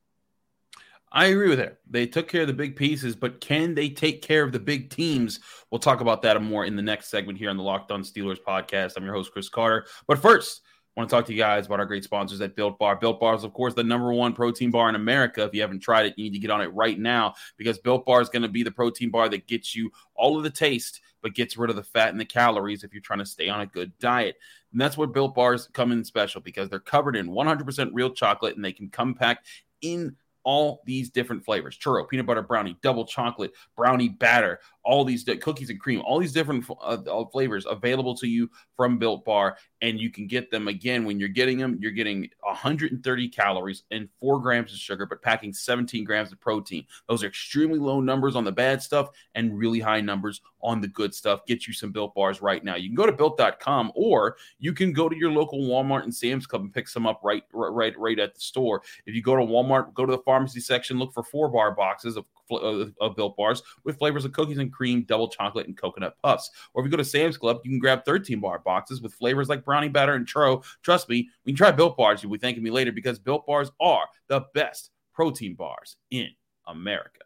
I 1.15 1.27
agree 1.27 1.47
with 1.47 1.59
that. 1.59 1.77
They 1.89 2.07
took 2.07 2.27
care 2.27 2.41
of 2.41 2.47
the 2.47 2.53
big 2.53 2.75
pieces, 2.75 3.15
but 3.15 3.39
can 3.39 3.73
they 3.73 3.87
take 3.87 4.21
care 4.21 4.43
of 4.43 4.51
the 4.51 4.59
big 4.59 4.89
teams? 4.89 5.39
We'll 5.71 5.79
talk 5.79 6.01
about 6.01 6.21
that 6.23 6.41
more 6.41 6.65
in 6.65 6.75
the 6.75 6.81
next 6.81 7.07
segment 7.07 7.37
here 7.37 7.49
on 7.49 7.55
the 7.55 7.63
Locked 7.63 7.89
On 7.89 8.03
Steelers 8.03 8.37
podcast. 8.45 8.93
I'm 8.97 9.05
your 9.05 9.13
host, 9.13 9.31
Chris 9.31 9.47
Carter. 9.47 9.87
But 10.07 10.19
first, 10.19 10.61
I 10.65 10.99
want 10.99 11.09
to 11.09 11.15
talk 11.15 11.25
to 11.27 11.33
you 11.33 11.39
guys 11.39 11.67
about 11.67 11.79
our 11.79 11.85
great 11.85 12.03
sponsors 12.03 12.41
at 12.41 12.57
Built 12.57 12.77
Bar. 12.77 12.97
Built 12.97 13.21
Bar 13.21 13.33
is, 13.33 13.45
of 13.45 13.53
course, 13.53 13.73
the 13.73 13.83
number 13.83 14.11
one 14.11 14.33
protein 14.33 14.71
bar 14.71 14.89
in 14.89 14.95
America. 14.95 15.45
If 15.45 15.53
you 15.53 15.61
haven't 15.61 15.79
tried 15.79 16.05
it, 16.05 16.15
you 16.17 16.25
need 16.25 16.33
to 16.33 16.39
get 16.39 16.51
on 16.51 16.59
it 16.59 16.73
right 16.73 16.99
now 16.99 17.33
because 17.55 17.79
Built 17.79 18.05
Bar 18.05 18.19
is 18.19 18.27
going 18.27 18.41
to 18.41 18.49
be 18.49 18.63
the 18.63 18.71
protein 18.71 19.09
bar 19.09 19.29
that 19.29 19.47
gets 19.47 19.73
you 19.73 19.91
all 20.15 20.35
of 20.35 20.43
the 20.43 20.49
taste, 20.49 20.99
but 21.21 21.33
gets 21.33 21.55
rid 21.55 21.69
of 21.69 21.77
the 21.77 21.83
fat 21.83 22.09
and 22.09 22.19
the 22.19 22.25
calories 22.25 22.83
if 22.83 22.91
you're 22.91 23.01
trying 23.01 23.19
to 23.19 23.25
stay 23.25 23.47
on 23.47 23.61
a 23.61 23.65
good 23.65 23.97
diet. 23.99 24.35
And 24.73 24.81
that's 24.81 24.97
where 24.97 25.07
Built 25.07 25.33
Bars 25.33 25.69
come 25.71 25.93
in 25.93 26.03
special 26.03 26.41
because 26.41 26.67
they're 26.67 26.79
covered 26.81 27.15
in 27.15 27.29
100% 27.29 27.89
real 27.93 28.09
chocolate 28.09 28.57
and 28.57 28.65
they 28.65 28.73
can 28.73 28.89
come 28.89 29.13
packed 29.13 29.47
in 29.81 30.17
all 30.45 30.81
these 30.85 31.09
different 31.09 31.43
flavors 31.43 31.77
churro, 31.77 32.07
peanut 32.07 32.25
butter 32.25 32.41
brownie, 32.41 32.77
double 32.81 33.05
chocolate, 33.05 33.51
brownie 33.75 34.09
batter, 34.09 34.59
all 34.85 35.03
these 35.03 35.25
cookies 35.41 35.69
and 35.69 35.79
cream, 35.79 36.01
all 36.05 36.19
these 36.19 36.31
different 36.31 36.63
uh, 36.81 37.25
flavors 37.31 37.65
available 37.67 38.15
to 38.15 38.27
you 38.27 38.49
from 38.77 38.97
Built 38.97 39.25
Bar. 39.25 39.57
And 39.81 39.99
you 39.99 40.09
can 40.09 40.27
get 40.27 40.51
them 40.51 40.67
again 40.67 41.05
when 41.05 41.19
you're 41.19 41.27
getting 41.27 41.57
them. 41.57 41.77
You're 41.81 41.91
getting 41.91 42.29
130 42.41 43.29
calories 43.29 43.83
and 43.91 44.07
four 44.19 44.39
grams 44.39 44.71
of 44.71 44.77
sugar, 44.77 45.05
but 45.05 45.21
packing 45.21 45.53
17 45.53 46.03
grams 46.03 46.31
of 46.31 46.39
protein. 46.39 46.85
Those 47.09 47.23
are 47.23 47.27
extremely 47.27 47.79
low 47.79 47.99
numbers 47.99 48.35
on 48.35 48.43
the 48.43 48.51
bad 48.51 48.81
stuff 48.81 49.09
and 49.33 49.57
really 49.57 49.79
high 49.79 50.01
numbers 50.01 50.41
on 50.61 50.81
the 50.81 50.87
good 50.87 51.13
stuff. 51.13 51.45
Get 51.45 51.67
you 51.67 51.73
some 51.73 51.91
Built 51.91 52.13
Bars 52.15 52.41
right 52.41 52.63
now. 52.63 52.75
You 52.75 52.89
can 52.89 52.95
go 52.95 53.05
to 53.05 53.11
built.com 53.11 53.91
or 53.95 54.37
you 54.59 54.73
can 54.73 54.93
go 54.93 55.09
to 55.09 55.15
your 55.15 55.31
local 55.31 55.59
Walmart 55.59 56.03
and 56.03 56.13
Sam's 56.13 56.45
Club 56.45 56.61
and 56.61 56.73
pick 56.73 56.87
some 56.87 57.05
up 57.07 57.21
right, 57.23 57.43
right, 57.53 57.97
right 57.97 58.19
at 58.19 58.35
the 58.35 58.41
store. 58.41 58.81
If 59.05 59.15
you 59.15 59.21
go 59.21 59.35
to 59.35 59.41
Walmart, 59.41 59.93
go 59.93 60.05
to 60.05 60.11
the 60.11 60.23
pharmacy 60.35 60.59
section, 60.59 60.99
look 60.99 61.13
for 61.13 61.23
four 61.23 61.47
bar 61.47 61.71
boxes 61.71 62.17
of 62.17 62.25
of, 62.51 62.61
uh, 62.61 62.91
of 63.01 63.15
Built 63.15 63.35
Bars 63.37 63.63
with 63.83 63.97
flavors 63.97 64.25
of 64.25 64.33
cookies 64.33 64.57
and 64.57 64.71
cream, 64.71 65.03
double 65.07 65.27
chocolate, 65.29 65.67
and 65.67 65.77
coconut 65.77 66.15
puffs. 66.21 66.51
Or 66.73 66.81
if 66.81 66.85
you 66.85 66.91
go 66.91 66.97
to 66.97 67.05
Sam's 67.05 67.37
Club, 67.37 67.61
you 67.63 67.71
can 67.71 67.79
grab 67.79 68.05
13 68.05 68.39
bar 68.39 68.59
boxes 68.59 69.01
with 69.01 69.13
flavors 69.13 69.49
like 69.49 69.65
brownie 69.65 69.89
batter 69.89 70.13
and 70.13 70.27
churro. 70.27 70.63
Trust 70.83 71.09
me, 71.09 71.29
we 71.45 71.53
can 71.53 71.57
try 71.57 71.71
Built 71.71 71.97
Bars. 71.97 72.21
You'll 72.21 72.33
be 72.33 72.37
thanking 72.37 72.63
me 72.63 72.69
later 72.69 72.91
because 72.91 73.17
Built 73.17 73.45
Bars 73.47 73.71
are 73.79 74.05
the 74.27 74.41
best 74.53 74.91
protein 75.13 75.55
bars 75.55 75.95
in 76.11 76.29
America. 76.67 77.24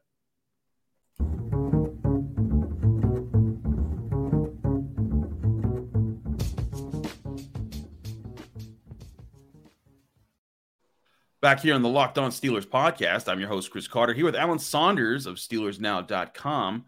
Back 11.42 11.62
here 11.62 11.74
on 11.74 11.82
the 11.82 11.88
Locked 11.88 12.18
On 12.18 12.32
Steelers 12.32 12.66
podcast, 12.68 13.30
I'm 13.30 13.40
your 13.40 13.48
host, 13.48 13.72
Chris 13.72 13.88
Carter, 13.88 14.14
here 14.14 14.26
with 14.26 14.36
Alan 14.36 14.60
Saunders 14.60 15.26
of 15.26 15.38
SteelersNow.com. 15.38 16.84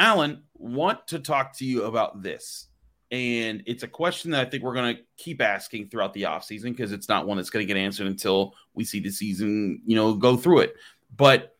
Alan, 0.00 0.42
want 0.54 1.06
to 1.06 1.20
talk 1.20 1.56
to 1.58 1.64
you 1.64 1.84
about 1.84 2.20
this. 2.20 2.66
And 3.12 3.62
it's 3.66 3.84
a 3.84 3.88
question 3.88 4.32
that 4.32 4.44
I 4.44 4.50
think 4.50 4.64
we're 4.64 4.74
going 4.74 4.96
to 4.96 5.02
keep 5.16 5.40
asking 5.40 5.90
throughout 5.90 6.12
the 6.12 6.22
offseason 6.22 6.70
because 6.72 6.90
it's 6.90 7.08
not 7.08 7.24
one 7.24 7.36
that's 7.36 7.50
going 7.50 7.64
to 7.64 7.72
get 7.72 7.80
answered 7.80 8.08
until 8.08 8.54
we 8.74 8.82
see 8.82 8.98
the 8.98 9.10
season, 9.10 9.80
you 9.86 9.94
know, 9.94 10.12
go 10.14 10.36
through 10.36 10.60
it. 10.60 10.74
But 11.16 11.53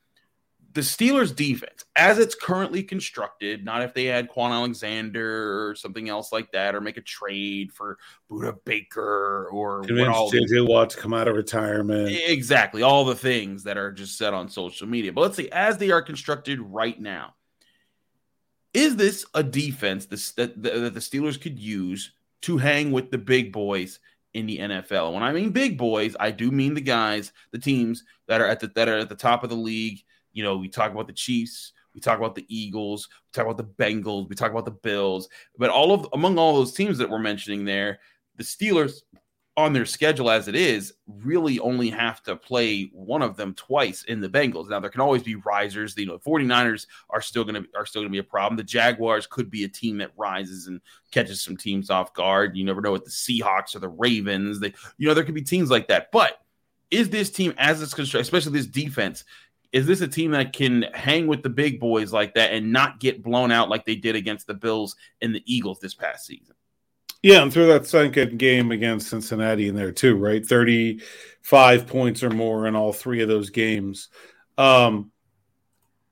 the 0.74 0.80
Steelers 0.80 1.34
defense, 1.34 1.84
as 1.94 2.18
it's 2.18 2.34
currently 2.34 2.82
constructed, 2.82 3.64
not 3.64 3.82
if 3.82 3.94
they 3.94 4.10
add 4.10 4.28
Kwon 4.28 4.50
Alexander 4.50 5.68
or 5.68 5.76
something 5.76 6.08
else 6.08 6.32
like 6.32 6.50
that, 6.50 6.74
or 6.74 6.80
make 6.80 6.96
a 6.96 7.00
trade 7.00 7.72
for 7.72 7.96
Budda 8.28 8.56
Baker 8.64 9.48
or 9.52 9.82
convince 9.82 10.08
JJ 10.08 10.68
Watt 10.68 10.90
to 10.90 10.96
come 10.96 11.14
out 11.14 11.28
of 11.28 11.36
retirement. 11.36 12.10
Exactly. 12.10 12.82
All 12.82 13.04
the 13.04 13.14
things 13.14 13.62
that 13.62 13.78
are 13.78 13.92
just 13.92 14.18
said 14.18 14.34
on 14.34 14.48
social 14.48 14.88
media. 14.88 15.12
But 15.12 15.20
let's 15.20 15.36
see, 15.36 15.48
as 15.50 15.78
they 15.78 15.92
are 15.92 16.02
constructed 16.02 16.60
right 16.60 17.00
now, 17.00 17.34
is 18.72 18.96
this 18.96 19.24
a 19.32 19.44
defense 19.44 20.06
that, 20.06 20.60
that 20.60 20.94
the 20.94 21.00
Steelers 21.00 21.40
could 21.40 21.58
use 21.58 22.10
to 22.42 22.58
hang 22.58 22.90
with 22.90 23.12
the 23.12 23.18
big 23.18 23.52
boys 23.52 24.00
in 24.32 24.46
the 24.46 24.58
NFL? 24.58 25.14
When 25.14 25.22
I 25.22 25.32
mean 25.32 25.50
big 25.50 25.78
boys, 25.78 26.16
I 26.18 26.32
do 26.32 26.50
mean 26.50 26.74
the 26.74 26.80
guys, 26.80 27.32
the 27.52 27.60
teams 27.60 28.02
that 28.26 28.40
are 28.40 28.46
at 28.48 28.58
the 28.58 28.66
that 28.74 28.88
are 28.88 28.98
at 28.98 29.08
the 29.08 29.14
top 29.14 29.44
of 29.44 29.50
the 29.50 29.56
league 29.56 30.02
you 30.34 30.42
know, 30.42 30.56
we 30.56 30.68
talk 30.68 30.92
about 30.92 31.06
the 31.06 31.12
Chiefs, 31.14 31.72
we 31.94 32.00
talk 32.00 32.18
about 32.18 32.34
the 32.34 32.44
Eagles, 32.48 33.08
we 33.10 33.30
talk 33.32 33.46
about 33.50 33.56
the 33.56 33.82
Bengals, 33.82 34.28
we 34.28 34.36
talk 34.36 34.50
about 34.50 34.66
the 34.66 34.70
Bills, 34.70 35.28
but 35.56 35.70
all 35.70 35.92
of 35.92 36.06
among 36.12 36.36
all 36.36 36.54
those 36.54 36.74
teams 36.74 36.98
that 36.98 37.08
we're 37.08 37.18
mentioning 37.18 37.64
there, 37.64 38.00
the 38.36 38.44
Steelers 38.44 39.00
on 39.56 39.72
their 39.72 39.86
schedule 39.86 40.30
as 40.30 40.48
it 40.48 40.56
is 40.56 40.94
really 41.06 41.60
only 41.60 41.88
have 41.88 42.20
to 42.24 42.34
play 42.34 42.90
one 42.92 43.22
of 43.22 43.36
them 43.36 43.54
twice 43.54 44.02
in 44.04 44.20
the 44.20 44.28
Bengals. 44.28 44.68
Now 44.68 44.80
there 44.80 44.90
can 44.90 45.00
always 45.00 45.22
be 45.22 45.36
risers. 45.36 45.96
You 45.96 46.06
know, 46.06 46.18
49ers 46.18 46.86
are 47.10 47.20
still 47.20 47.44
going 47.44 47.62
to 47.62 47.68
are 47.76 47.86
still 47.86 48.02
going 48.02 48.10
to 48.10 48.12
be 48.12 48.18
a 48.18 48.24
problem. 48.24 48.56
The 48.56 48.64
Jaguars 48.64 49.26
could 49.28 49.50
be 49.50 49.64
a 49.64 49.68
team 49.68 49.98
that 49.98 50.10
rises 50.16 50.66
and 50.66 50.80
catches 51.12 51.40
some 51.40 51.56
teams 51.56 51.88
off 51.88 52.14
guard. 52.14 52.56
You 52.56 52.64
never 52.64 52.80
know 52.80 52.90
what 52.90 53.04
the 53.04 53.10
Seahawks 53.10 53.76
or 53.76 53.78
the 53.78 53.88
Ravens. 53.88 54.58
They 54.58 54.74
you 54.98 55.06
know 55.06 55.14
there 55.14 55.24
could 55.24 55.34
be 55.34 55.42
teams 55.42 55.70
like 55.70 55.86
that. 55.88 56.10
But 56.10 56.40
is 56.90 57.10
this 57.10 57.30
team 57.30 57.54
as 57.56 57.80
it's 57.80 57.94
constructed, 57.94 58.22
especially 58.22 58.52
this 58.52 58.66
defense, 58.66 59.24
is 59.74 59.88
this 59.88 60.00
a 60.02 60.08
team 60.08 60.30
that 60.30 60.52
can 60.52 60.86
hang 60.94 61.26
with 61.26 61.42
the 61.42 61.50
big 61.50 61.80
boys 61.80 62.12
like 62.12 62.34
that 62.34 62.52
and 62.52 62.72
not 62.72 63.00
get 63.00 63.24
blown 63.24 63.50
out 63.50 63.68
like 63.68 63.84
they 63.84 63.96
did 63.96 64.14
against 64.14 64.46
the 64.46 64.54
Bills 64.54 64.94
and 65.20 65.34
the 65.34 65.42
Eagles 65.52 65.80
this 65.80 65.94
past 65.94 66.26
season? 66.26 66.54
Yeah, 67.24 67.42
and 67.42 67.52
through 67.52 67.66
that 67.66 67.84
second 67.84 68.38
game 68.38 68.70
against 68.70 69.08
Cincinnati 69.08 69.66
in 69.66 69.74
there 69.74 69.90
too, 69.90 70.16
right? 70.16 70.46
35 70.46 71.88
points 71.88 72.22
or 72.22 72.30
more 72.30 72.68
in 72.68 72.76
all 72.76 72.92
three 72.92 73.20
of 73.20 73.28
those 73.28 73.50
games. 73.50 74.10
Um, 74.56 75.10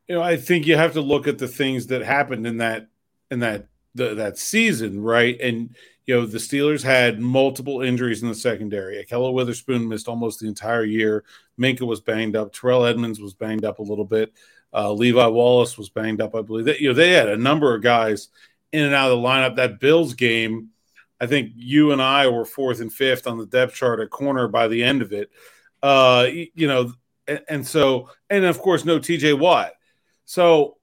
you 0.09 0.17
know, 0.17 0.23
I 0.23 0.39
think 0.39 0.67
you 0.67 0.75
have 0.77 0.95
to 0.95 1.01
look 1.01 1.29
at 1.29 1.39
the 1.39 1.47
things 1.47 1.87
that 1.87 2.03
happened 2.03 2.49
in 2.49 2.57
that 2.57 2.89
in 3.31 3.39
that 3.41 3.69
the, 3.95 4.17
that 4.17 4.39
season, 4.39 5.01
right? 5.01 5.41
And 5.41 5.77
you 6.07 6.15
know, 6.15 6.27
the 6.27 6.39
Steelers 6.39 6.83
had 6.83 7.21
multiple 7.21 7.83
injuries 7.83 8.23
in 8.23 8.29
the 8.29 8.35
secondary. 8.35 9.05
Ahkello 9.05 9.33
Witherspoon 9.33 9.89
missed 9.89 10.09
almost 10.09 10.41
the 10.41 10.49
entire 10.49 10.85
year. 10.85 11.25
Minkah 11.61 11.87
was 11.87 12.01
banged 12.01 12.35
up. 12.35 12.53
Terrell 12.53 12.85
Edmunds 12.85 13.21
was 13.21 13.35
banged 13.35 13.65
up 13.65 13.79
a 13.79 13.83
little 13.83 14.05
bit. 14.05 14.33
Uh, 14.75 14.93
Levi 14.93 15.27
Wallace 15.27 15.79
was 15.79 15.91
banged 15.91 16.21
up, 16.21 16.35
I 16.35 16.43
believe. 16.43 16.65
That 16.65 16.81
you 16.81 16.89
know, 16.89 16.95
they 16.95 17.13
had 17.13 17.29
a 17.29 17.37
number 17.37 17.75
of 17.75 17.83
guys 17.83 18.29
in 18.73 18.85
and 18.85 18.95
out 18.95 19.13
of 19.13 19.19
the 19.19 19.29
lineup. 19.29 19.57
That 19.57 19.79
Bills 19.79 20.15
game, 20.15 20.71
I 21.21 21.27
think 21.27 21.53
you 21.55 21.93
and 21.93 22.03
I 22.03 22.27
were 22.29 22.45
fourth 22.45 22.81
and 22.81 22.93
fifth 22.93 23.27
on 23.27 23.39
the 23.39 23.47
depth 23.47 23.75
chart 23.75 24.01
at 24.01 24.11
corner 24.11 24.49
by 24.49 24.69
the 24.69 24.83
end 24.83 25.03
of 25.03 25.13
it. 25.13 25.31
Uh, 25.83 26.27
you 26.33 26.67
know, 26.67 26.93
and, 27.29 27.41
and 27.49 27.67
so, 27.67 28.11
and 28.29 28.45
of 28.45 28.59
course, 28.59 28.85
no 28.85 28.99
TJ 28.99 29.39
Watt. 29.39 29.73
So, 30.25 30.79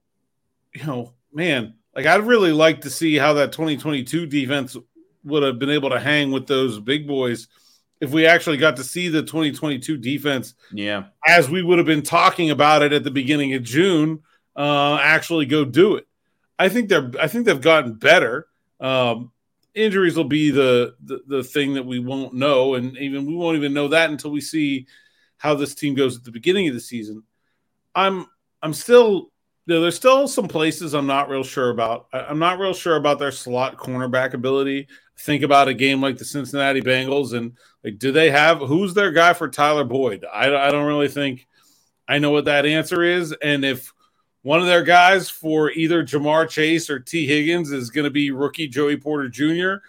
you 0.74 0.86
know, 0.86 1.12
man, 1.32 1.74
like 1.94 2.06
I'd 2.06 2.24
really 2.24 2.52
like 2.52 2.82
to 2.82 2.90
see 2.90 3.16
how 3.16 3.34
that 3.34 3.52
2022 3.52 4.26
defense 4.26 4.76
would 5.24 5.42
have 5.42 5.58
been 5.58 5.70
able 5.70 5.90
to 5.90 6.00
hang 6.00 6.30
with 6.30 6.46
those 6.46 6.78
big 6.80 7.06
boys 7.06 7.48
if 8.00 8.10
we 8.10 8.26
actually 8.26 8.56
got 8.56 8.76
to 8.76 8.84
see 8.84 9.08
the 9.08 9.22
2022 9.22 9.96
defense. 9.98 10.54
Yeah. 10.72 11.04
As 11.26 11.50
we 11.50 11.62
would 11.62 11.78
have 11.78 11.86
been 11.86 12.02
talking 12.02 12.50
about 12.50 12.82
it 12.82 12.92
at 12.92 13.04
the 13.04 13.10
beginning 13.10 13.54
of 13.54 13.62
June, 13.62 14.20
uh, 14.56 14.98
actually 15.00 15.46
go 15.46 15.64
do 15.64 15.96
it. 15.96 16.06
I 16.58 16.68
think 16.68 16.88
they're 16.88 17.10
I 17.18 17.26
think 17.26 17.46
they've 17.46 17.60
gotten 17.60 17.94
better. 17.94 18.46
Um, 18.80 19.32
injuries 19.74 20.16
will 20.16 20.24
be 20.24 20.50
the, 20.50 20.94
the 21.02 21.20
the 21.26 21.44
thing 21.44 21.74
that 21.74 21.86
we 21.86 21.98
won't 21.98 22.34
know, 22.34 22.74
and 22.74 22.96
even 22.98 23.26
we 23.26 23.34
won't 23.34 23.56
even 23.56 23.72
know 23.72 23.88
that 23.88 24.10
until 24.10 24.30
we 24.30 24.40
see 24.40 24.86
how 25.38 25.54
this 25.54 25.74
team 25.74 25.94
goes 25.94 26.18
at 26.18 26.24
the 26.24 26.30
beginning 26.30 26.68
of 26.68 26.74
the 26.74 26.80
season. 26.80 27.22
I'm 27.94 28.26
I'm 28.62 28.74
still 28.74 29.32
there's 29.66 29.96
still 29.96 30.26
some 30.26 30.48
places 30.48 30.94
I'm 30.94 31.06
not 31.06 31.28
real 31.28 31.44
sure 31.44 31.70
about. 31.70 32.06
I'm 32.12 32.38
not 32.38 32.58
real 32.58 32.74
sure 32.74 32.96
about 32.96 33.18
their 33.18 33.32
slot 33.32 33.76
cornerback 33.76 34.34
ability. 34.34 34.88
Think 35.18 35.42
about 35.42 35.68
a 35.68 35.74
game 35.74 36.00
like 36.00 36.16
the 36.16 36.24
Cincinnati 36.24 36.80
Bengals 36.80 37.34
and 37.34 37.52
like, 37.84 37.98
do 37.98 38.10
they 38.10 38.30
have 38.30 38.58
who's 38.58 38.94
their 38.94 39.12
guy 39.12 39.32
for 39.32 39.48
Tyler 39.48 39.84
Boyd? 39.84 40.24
I, 40.32 40.46
I 40.54 40.70
don't 40.70 40.86
really 40.86 41.08
think 41.08 41.46
I 42.08 42.18
know 42.18 42.30
what 42.30 42.46
that 42.46 42.66
answer 42.66 43.02
is. 43.02 43.32
And 43.42 43.64
if 43.64 43.92
one 44.42 44.60
of 44.60 44.66
their 44.66 44.82
guys 44.82 45.28
for 45.28 45.70
either 45.70 46.02
Ja'Marr 46.02 46.48
Chase 46.48 46.90
or 46.90 46.98
Tee 46.98 47.26
Higgins 47.26 47.70
is 47.70 47.90
going 47.90 48.04
to 48.04 48.10
be 48.10 48.30
rookie 48.30 48.66
Joey 48.66 48.96
Porter 48.96 49.28
Jr., 49.28 49.84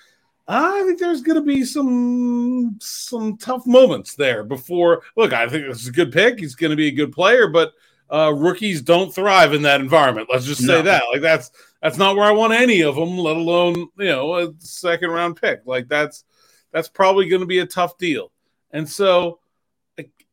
I 0.47 0.83
think 0.85 0.99
there's 0.99 1.21
going 1.21 1.37
to 1.37 1.45
be 1.45 1.63
some 1.63 2.77
some 2.81 3.37
tough 3.37 3.65
moments 3.65 4.15
there 4.15 4.43
before. 4.43 5.03
Look, 5.15 5.33
I 5.33 5.47
think 5.47 5.65
it's 5.65 5.87
a 5.87 5.91
good 5.91 6.11
pick. 6.11 6.39
He's 6.39 6.55
going 6.55 6.71
to 6.71 6.75
be 6.75 6.87
a 6.87 6.91
good 6.91 7.13
player, 7.13 7.47
but 7.47 7.73
uh, 8.11 8.33
rookies 8.35 8.81
don't 8.81 9.13
thrive 9.13 9.53
in 9.53 9.61
that 9.61 9.81
environment. 9.81 10.27
Let's 10.31 10.45
just 10.45 10.61
say 10.61 10.67
no. 10.67 10.81
that. 10.83 11.03
Like 11.11 11.21
that's 11.21 11.51
that's 11.81 11.97
not 11.97 12.15
where 12.15 12.25
I 12.25 12.31
want 12.31 12.53
any 12.53 12.81
of 12.81 12.95
them, 12.95 13.17
let 13.17 13.37
alone 13.37 13.75
you 13.97 14.05
know 14.05 14.35
a 14.35 14.53
second 14.59 15.11
round 15.11 15.41
pick. 15.41 15.61
Like 15.65 15.87
that's 15.87 16.25
that's 16.71 16.89
probably 16.89 17.29
going 17.29 17.41
to 17.41 17.47
be 17.47 17.59
a 17.59 17.65
tough 17.65 17.97
deal. 17.97 18.31
And 18.71 18.87
so, 18.87 19.39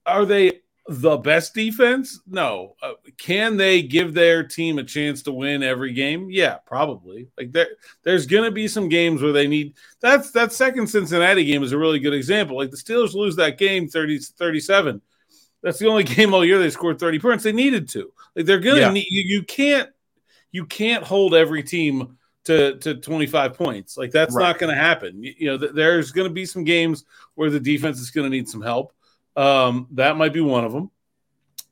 are 0.07 0.25
they 0.25 0.61
the 0.89 1.17
best 1.19 1.55
defense? 1.55 2.21
No. 2.27 2.77
Uh, 2.83 2.93
can 3.17 3.57
they 3.57 3.83
give 3.83 4.15
their 4.15 4.43
team 4.43 4.79
a 4.79 4.85
chance 4.85 5.23
to 5.23 5.33
win 5.33 5.63
every 5.63 5.93
game? 5.93 6.29
Yeah, 6.31 6.57
probably. 6.67 7.29
Like 7.37 7.53
there, 7.53 7.69
there's 8.03 8.27
going 8.27 8.45
to 8.45 8.51
be 8.51 8.67
some 8.69 8.89
games 8.89 9.23
where 9.23 9.33
they 9.33 9.47
need. 9.47 9.75
That's 10.01 10.31
that 10.33 10.53
second 10.53 10.89
Cincinnati 10.89 11.45
game 11.45 11.63
is 11.63 11.73
a 11.73 11.79
really 11.79 11.99
good 12.01 12.15
example. 12.15 12.57
Like 12.57 12.71
the 12.71 12.77
Steelers 12.77 13.15
lose 13.15 13.37
that 13.37 13.59
game 13.59 13.89
30 13.89 14.19
37 14.19 15.01
that's 15.63 15.79
the 15.79 15.89
only 15.89 16.05
game 16.05 16.35
all 16.35 16.45
year 16.45 16.59
they 16.59 16.71
scored 16.71 16.99
30 16.99 17.19
points. 17.19 17.45
They 17.45 17.53
needed 17.53 17.89
to. 17.91 18.13
Like 18.35 18.47
they're 18.47 18.61
gonna 18.61 18.81
yeah. 18.81 18.91
need 18.91 19.07
you, 19.11 19.39
you 19.39 19.43
can't 19.43 19.91
you 20.53 20.67
can't 20.67 21.05
hold 21.05 21.35
every 21.35 21.63
team 21.63 22.19
to, 22.49 22.79
to 22.79 22.95
25 22.95 23.55
points. 23.55 23.99
Like 23.99 24.11
that's 24.11 24.35
right. 24.35 24.43
not 24.43 24.59
going 24.59 24.75
to 24.75 24.81
happen. 24.81 25.23
You, 25.23 25.35
you 25.37 25.47
know, 25.49 25.59
th- 25.59 25.73
there's 25.73 26.13
going 26.13 26.29
to 26.29 26.33
be 26.33 26.47
some 26.47 26.65
games 26.65 27.05
where 27.35 27.51
the 27.51 27.61
defense 27.61 28.01
is 28.01 28.11
going 28.11 28.25
to 28.25 28.35
need 28.35 28.49
some 28.49 28.63
help. 28.63 28.95
Um, 29.37 29.87
that 29.93 30.17
might 30.17 30.33
be 30.33 30.41
one 30.41 30.65
of 30.65 30.73
them. 30.73 30.91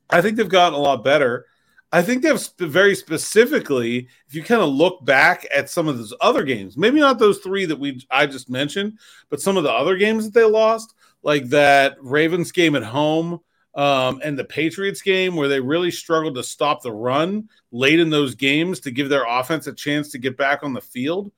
I 0.09 0.21
think 0.21 0.37
they've 0.37 0.47
gotten 0.47 0.77
a 0.77 0.81
lot 0.81 1.03
better. 1.03 1.47
I 1.91 2.03
think 2.03 2.21
they've 2.21 2.39
sp- 2.39 2.69
very 2.69 2.95
specifically, 2.95 4.07
if 4.27 4.35
you 4.35 4.43
kind 4.43 4.61
of 4.61 4.69
look 4.69 5.03
back 5.03 5.47
at 5.53 5.69
some 5.69 5.87
of 5.87 5.97
those 5.97 6.13
other 6.21 6.43
games, 6.43 6.77
maybe 6.77 6.99
not 6.99 7.17
those 7.17 7.39
three 7.39 7.65
that 7.65 7.79
we 7.79 8.05
I 8.11 8.27
just 8.27 8.49
mentioned, 8.49 8.99
but 9.29 9.41
some 9.41 9.57
of 9.57 9.63
the 9.63 9.71
other 9.71 9.97
games 9.97 10.25
that 10.25 10.33
they 10.33 10.43
lost, 10.45 10.93
like 11.23 11.45
that 11.49 11.97
Ravens 12.01 12.51
game 12.51 12.75
at 12.75 12.83
home 12.83 13.39
um, 13.77 14.19
and 14.23 14.37
the 14.37 14.43
Patriots 14.43 15.03
game 15.03 15.35
where 15.35 15.47
they 15.47 15.59
really 15.59 15.91
struggled 15.91 16.35
to 16.35 16.43
stop 16.43 16.81
the 16.81 16.91
run 16.91 17.47
late 17.71 17.99
in 17.99 18.09
those 18.09 18.33
games 18.33 18.79
to 18.81 18.91
give 18.91 19.07
their 19.07 19.25
offense 19.25 19.67
a 19.67 19.73
chance 19.73 20.09
to 20.09 20.17
get 20.17 20.35
back 20.35 20.63
on 20.63 20.73
the 20.73 20.81
field. 20.81 21.31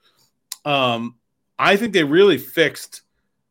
Um, 0.63 1.15
I 1.59 1.75
think 1.75 1.91
they 1.91 2.05
really 2.05 2.37
fixed 2.37 3.01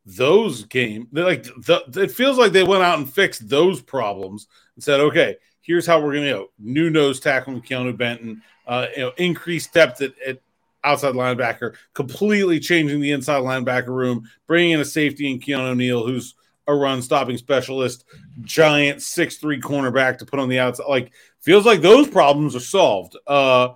those 0.06 0.64
games. 0.64 1.06
Like 1.12 1.42
the, 1.42 1.82
it 2.02 2.10
feels 2.10 2.38
like 2.38 2.52
they 2.52 2.64
went 2.64 2.82
out 2.82 2.98
and 2.98 3.12
fixed 3.12 3.46
those 3.46 3.82
problems 3.82 4.48
and 4.74 4.82
said, 4.82 5.00
okay, 5.00 5.36
here's 5.60 5.86
how 5.86 6.00
we're 6.00 6.14
going 6.14 6.24
to 6.24 6.30
know, 6.30 6.46
new 6.58 6.88
nose 6.88 7.20
tackle 7.20 7.54
with 7.54 7.64
Keeanu 7.64 7.94
Benton, 7.94 8.42
uh, 8.66 8.86
you 8.96 9.02
know, 9.02 9.12
increased 9.18 9.74
depth 9.74 10.00
at, 10.00 10.14
at 10.26 10.40
outside 10.82 11.12
linebacker, 11.12 11.74
completely 11.92 12.58
changing 12.58 13.00
the 13.00 13.12
inside 13.12 13.42
linebacker 13.42 13.88
room, 13.88 14.26
bringing 14.46 14.70
in 14.70 14.80
a 14.80 14.84
safety 14.84 15.30
in 15.30 15.40
Keanu 15.40 15.76
Neal, 15.76 16.06
who's 16.06 16.34
a 16.68 16.74
run 16.74 17.02
stopping 17.02 17.36
specialist, 17.36 18.04
giant 18.42 19.02
six 19.02 19.38
three 19.38 19.60
cornerback 19.60 20.18
to 20.18 20.26
put 20.26 20.38
on 20.38 20.48
the 20.48 20.60
outside. 20.60 20.86
Like 20.88 21.12
feels 21.40 21.66
like 21.66 21.80
those 21.80 22.06
problems 22.06 22.54
are 22.54 22.60
solved. 22.60 23.16
Uh, 23.26 23.70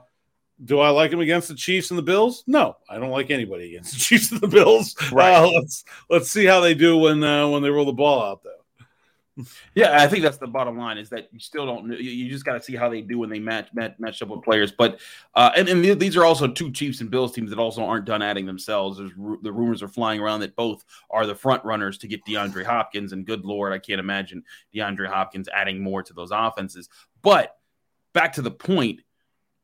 do 0.65 0.79
I 0.79 0.91
like 0.91 1.11
him 1.11 1.21
against 1.21 1.49
the 1.49 1.55
Chiefs 1.55 1.91
and 1.91 1.99
the 1.99 2.03
Bills? 2.03 2.45
No, 2.47 2.77
I 2.89 2.99
don't 2.99 3.11
like 3.11 3.31
anybody 3.31 3.75
against 3.75 3.95
the 3.95 3.99
Chiefs 4.05 4.31
and 4.31 4.41
the 4.41 4.47
Bills. 4.47 4.95
Right. 5.11 5.35
Uh, 5.35 5.51
let's 5.51 5.85
let's 6.09 6.31
see 6.31 6.45
how 6.45 6.61
they 6.61 6.75
do 6.75 6.99
when 6.99 7.25
uh, 7.25 7.49
when 7.49 7.63
they 7.63 7.71
roll 7.71 7.87
the 7.87 7.93
ball 7.93 8.23
out 8.23 8.43
though. 8.45 8.62
Yeah, 9.75 10.03
I 10.03 10.09
think 10.09 10.23
that's 10.23 10.37
the 10.37 10.47
bottom 10.47 10.77
line 10.77 10.99
is 10.99 11.09
that 11.11 11.29
you 11.33 11.41
still 11.41 11.65
don't. 11.65 11.91
You 11.99 12.29
just 12.29 12.45
got 12.45 12.53
to 12.55 12.63
see 12.63 12.77
how 12.77 12.91
they 12.91 13.01
do 13.01 13.19
when 13.19 13.31
they 13.31 13.39
match 13.39 13.69
match, 13.73 13.95
match 13.99 14.21
up 14.21 14.29
with 14.29 14.43
players. 14.43 14.73
But 14.73 15.01
uh, 15.35 15.51
and, 15.57 15.69
and 15.69 16.01
these 16.01 16.17
are 16.17 16.25
also 16.25 16.47
two 16.47 16.71
Chiefs 16.71 17.01
and 17.01 17.11
Bills 17.11 17.33
teams 17.33 17.49
that 17.51 17.59
also 17.59 17.83
aren't 17.83 18.05
done 18.05 18.21
adding 18.21 18.45
themselves. 18.45 18.99
There's 18.99 19.13
the 19.43 19.53
rumors 19.53 19.83
are 19.83 19.89
flying 19.89 20.21
around 20.21 20.41
that 20.41 20.55
both 20.55 20.85
are 21.11 21.27
the 21.27 21.35
front 21.35 21.65
runners 21.65 21.97
to 21.99 22.09
get 22.09 22.25
DeAndre 22.27 22.65
Hopkins. 22.65 23.13
And 23.13 23.25
good 23.25 23.45
lord, 23.45 23.73
I 23.73 23.79
can't 23.79 24.01
imagine 24.01 24.45
DeAndre 24.75 25.07
Hopkins 25.07 25.49
adding 25.49 25.83
more 25.83 26.03
to 26.03 26.13
those 26.13 26.31
offenses. 26.31 26.91
But 27.23 27.57
back 28.13 28.35
to 28.35 28.43
the 28.43 28.51
point, 28.51 29.01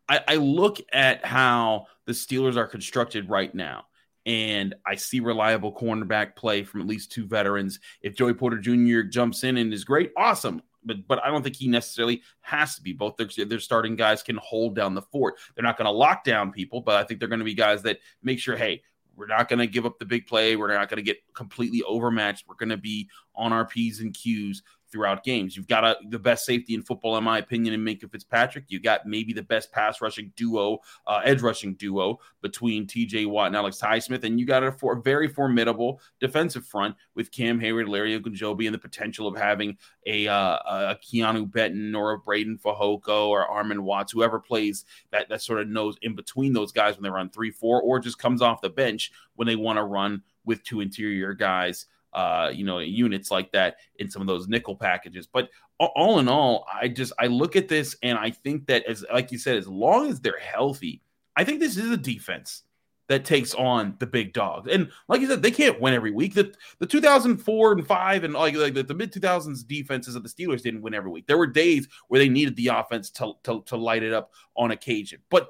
I, 0.09 0.21
I 0.27 0.35
look 0.37 0.79
at 0.93 1.27
how 1.27 1.89
the 2.07 2.13
Steelers 2.13 2.57
are 2.57 2.67
constructed 2.67 3.29
right 3.29 3.55
now 3.55 3.88
and 4.29 4.75
I 4.85 4.95
see 4.95 5.21
reliable 5.21 5.73
cornerback 5.73 6.37
play 6.37 6.63
from 6.63 6.83
at 6.83 6.87
least 6.87 7.11
two 7.11 7.27
veterans. 7.27 7.81
If 8.03 8.15
Joey 8.15 8.35
Porter 8.35 8.59
Jr. 8.59 9.01
jumps 9.01 9.43
in 9.43 9.57
and 9.57 9.73
is 9.73 9.85
great, 9.85 10.13
awesome. 10.19 10.61
But 10.85 11.09
but 11.09 11.25
I 11.25 11.29
don't 11.31 11.43
think 11.43 11.57
he 11.57 11.67
necessarily 11.67 12.23
has 12.43 12.77
to 12.77 12.83
be. 12.83 12.93
Both 12.93 13.17
their, 13.17 13.47
their 13.47 13.59
starting 13.59 13.97
guys 13.97 14.23
can 14.23 14.37
hold 14.37 14.77
down 14.77 14.95
the 14.95 15.03
fort. 15.03 15.37
They're 15.55 15.65
not 15.65 15.79
going 15.79 15.87
to 15.87 15.93
lock 15.93 16.25
down 16.25 16.53
people, 16.53 16.83
but 16.83 16.97
I 16.97 17.05
think 17.05 17.21
they're 17.21 17.29
going 17.29 17.39
to 17.39 17.45
be 17.45 17.55
guys 17.55 17.83
that 17.83 17.99
make 18.23 18.39
sure, 18.39 18.55
hey, 18.55 18.83
we're 19.17 19.27
not 19.27 19.49
going 19.49 19.59
to 19.61 19.67
give 19.67 19.87
up 19.87 19.99
the 19.99 20.05
big 20.05 20.27
play. 20.27 20.57
We're 20.57 20.73
not 20.73 20.91
going 20.91 20.99
to 20.99 21.03
get 21.03 21.19
completely 21.35 21.83
overmatched. 21.83 22.45
We're 22.47 22.55
going 22.55 22.69
to 22.69 22.77
be 22.77 23.09
on 23.35 23.53
our 23.55 23.65
P's 23.65 24.01
and 24.01 24.15
Q's 24.15 24.63
throughout 24.91 25.25
games. 25.25 25.57
You've 25.57 25.69
got 25.69 25.85
a, 25.85 25.97
the 26.09 26.19
best 26.19 26.45
safety 26.45 26.75
in 26.75 26.83
football, 26.83 27.17
in 27.17 27.25
my 27.25 27.39
opinion, 27.39 27.75
in 27.75 27.85
Minkah 27.85 28.11
Fitzpatrick. 28.11 28.65
You 28.69 28.81
got 28.81 29.07
maybe 29.07 29.33
the 29.33 29.43
best 29.43 29.73
pass 29.73 30.01
rushing 30.01 30.33
duo, 30.37 30.79
uh, 31.07 31.21
edge 31.25 31.43
rushing 31.43 31.75
duo 31.75 32.19
between 32.41 32.87
T.J. 32.87 33.27
Watt 33.27 33.49
and 33.49 33.57
Alex 33.57 33.81
Highsmith, 33.81 34.25
and 34.25 34.39
you 34.39 34.47
got 34.47 34.65
a 34.65 34.73
for, 34.73 35.01
very 35.01 35.29
formidable 35.29 36.01
defensive 36.21 36.65
front 36.65 36.97
with 37.15 37.31
Cam 37.31 37.61
Heyward, 37.61 37.89
Larry 37.89 38.19
Ogunjobi, 38.19 38.67
and 38.67 38.75
the 38.75 38.79
potential 38.79 39.27
of 39.27 39.37
having 39.37 39.77
a, 40.07 40.29
uh, 40.29 40.59
a 40.67 40.99
Keeanu 41.03 41.51
Benton 41.51 41.95
or 41.95 42.13
a 42.13 42.21
Breiden 42.21 42.61
Fehoko 42.61 43.29
or 43.29 43.47
Armon 43.47 43.81
Watts, 43.81 44.13
whoever 44.13 44.39
plays 44.39 44.85
that 45.11 45.29
that 45.29 45.43
sort 45.43 45.61
of 45.61 45.69
knows 45.69 45.97
in 46.03 46.15
between 46.15 46.53
those 46.53 46.73
guys 46.73 46.97
when 46.97 47.03
they 47.03 47.11
run 47.11 47.31
three 47.31 47.51
four, 47.51 47.83
or 47.83 47.99
just 47.99 48.19
comes 48.19 48.43
off 48.43 48.61
the 48.61 48.71
bench 48.71 49.13
when 49.37 49.47
they 49.47 49.57
want 49.57 49.77
to 49.79 49.85
run 49.85 50.23
with 50.45 50.63
two 50.63 50.81
interior 50.81 51.35
guys 51.35 51.87
uh, 52.13 52.51
you 52.53 52.65
know, 52.65 52.79
units 52.79 53.31
like 53.31 53.53
that 53.53 53.77
in 53.97 54.11
some 54.11 54.23
of 54.23 54.29
those 54.29 54.49
nickel 54.49 54.77
packages. 54.77 55.27
But 55.27 55.49
all 55.79 56.19
in 56.19 56.29
all, 56.29 56.67
I 56.73 56.89
just 56.89 57.13
I 57.19 57.27
look 57.27 57.57
at 57.57 57.69
this 57.69 57.97
and 58.03 58.19
I 58.19 58.31
think 58.31 58.67
that 58.67 58.85
as 58.87 59.05
like 59.13 59.31
you 59.31 59.39
said, 59.39 59.57
as 59.57 59.69
long 59.69 60.09
as 60.09 60.21
they're 60.21 60.39
healthy, 60.39 61.03
I 61.37 61.45
think 61.45 61.61
this 61.61 61.77
is 61.77 61.91
a 61.91 61.97
defense 61.97 62.65
that 63.09 63.25
takes 63.25 63.55
on 63.55 63.95
the 63.99 64.07
big 64.07 64.33
dogs. 64.33 64.71
And 64.71 64.91
like 65.09 65.21
you 65.21 65.27
said, 65.27 65.43
they 65.43 65.51
can't 65.51 65.81
win 65.81 65.95
every 65.95 66.11
week. 66.11 66.35
The 66.35 66.55
the 66.79 66.87
2004 66.87 67.73
and 67.73 67.87
five 67.87 68.25
and 68.25 68.35
like, 68.35 68.55
like 68.55 68.75
the, 68.75 68.83
the 68.83 68.95
mid 68.95 69.13
2000s 69.13 69.67
defenses 69.67 70.15
of 70.15 70.23
the 70.23 70.29
Steelers 70.29 70.63
didn't 70.63 70.83
win 70.83 70.95
every 70.95 71.11
week. 71.11 71.27
There 71.27 71.39
were 71.39 71.47
days 71.47 71.89
where 72.09 72.19
they 72.19 72.29
needed 72.29 72.57
the 72.57 72.69
offense 72.69 73.11
to, 73.13 73.33
to, 73.45 73.63
to 73.67 73.77
light 73.77 74.03
it 74.03 74.13
up 74.13 74.33
on 74.57 74.71
occasion. 74.71 75.21
But 75.31 75.49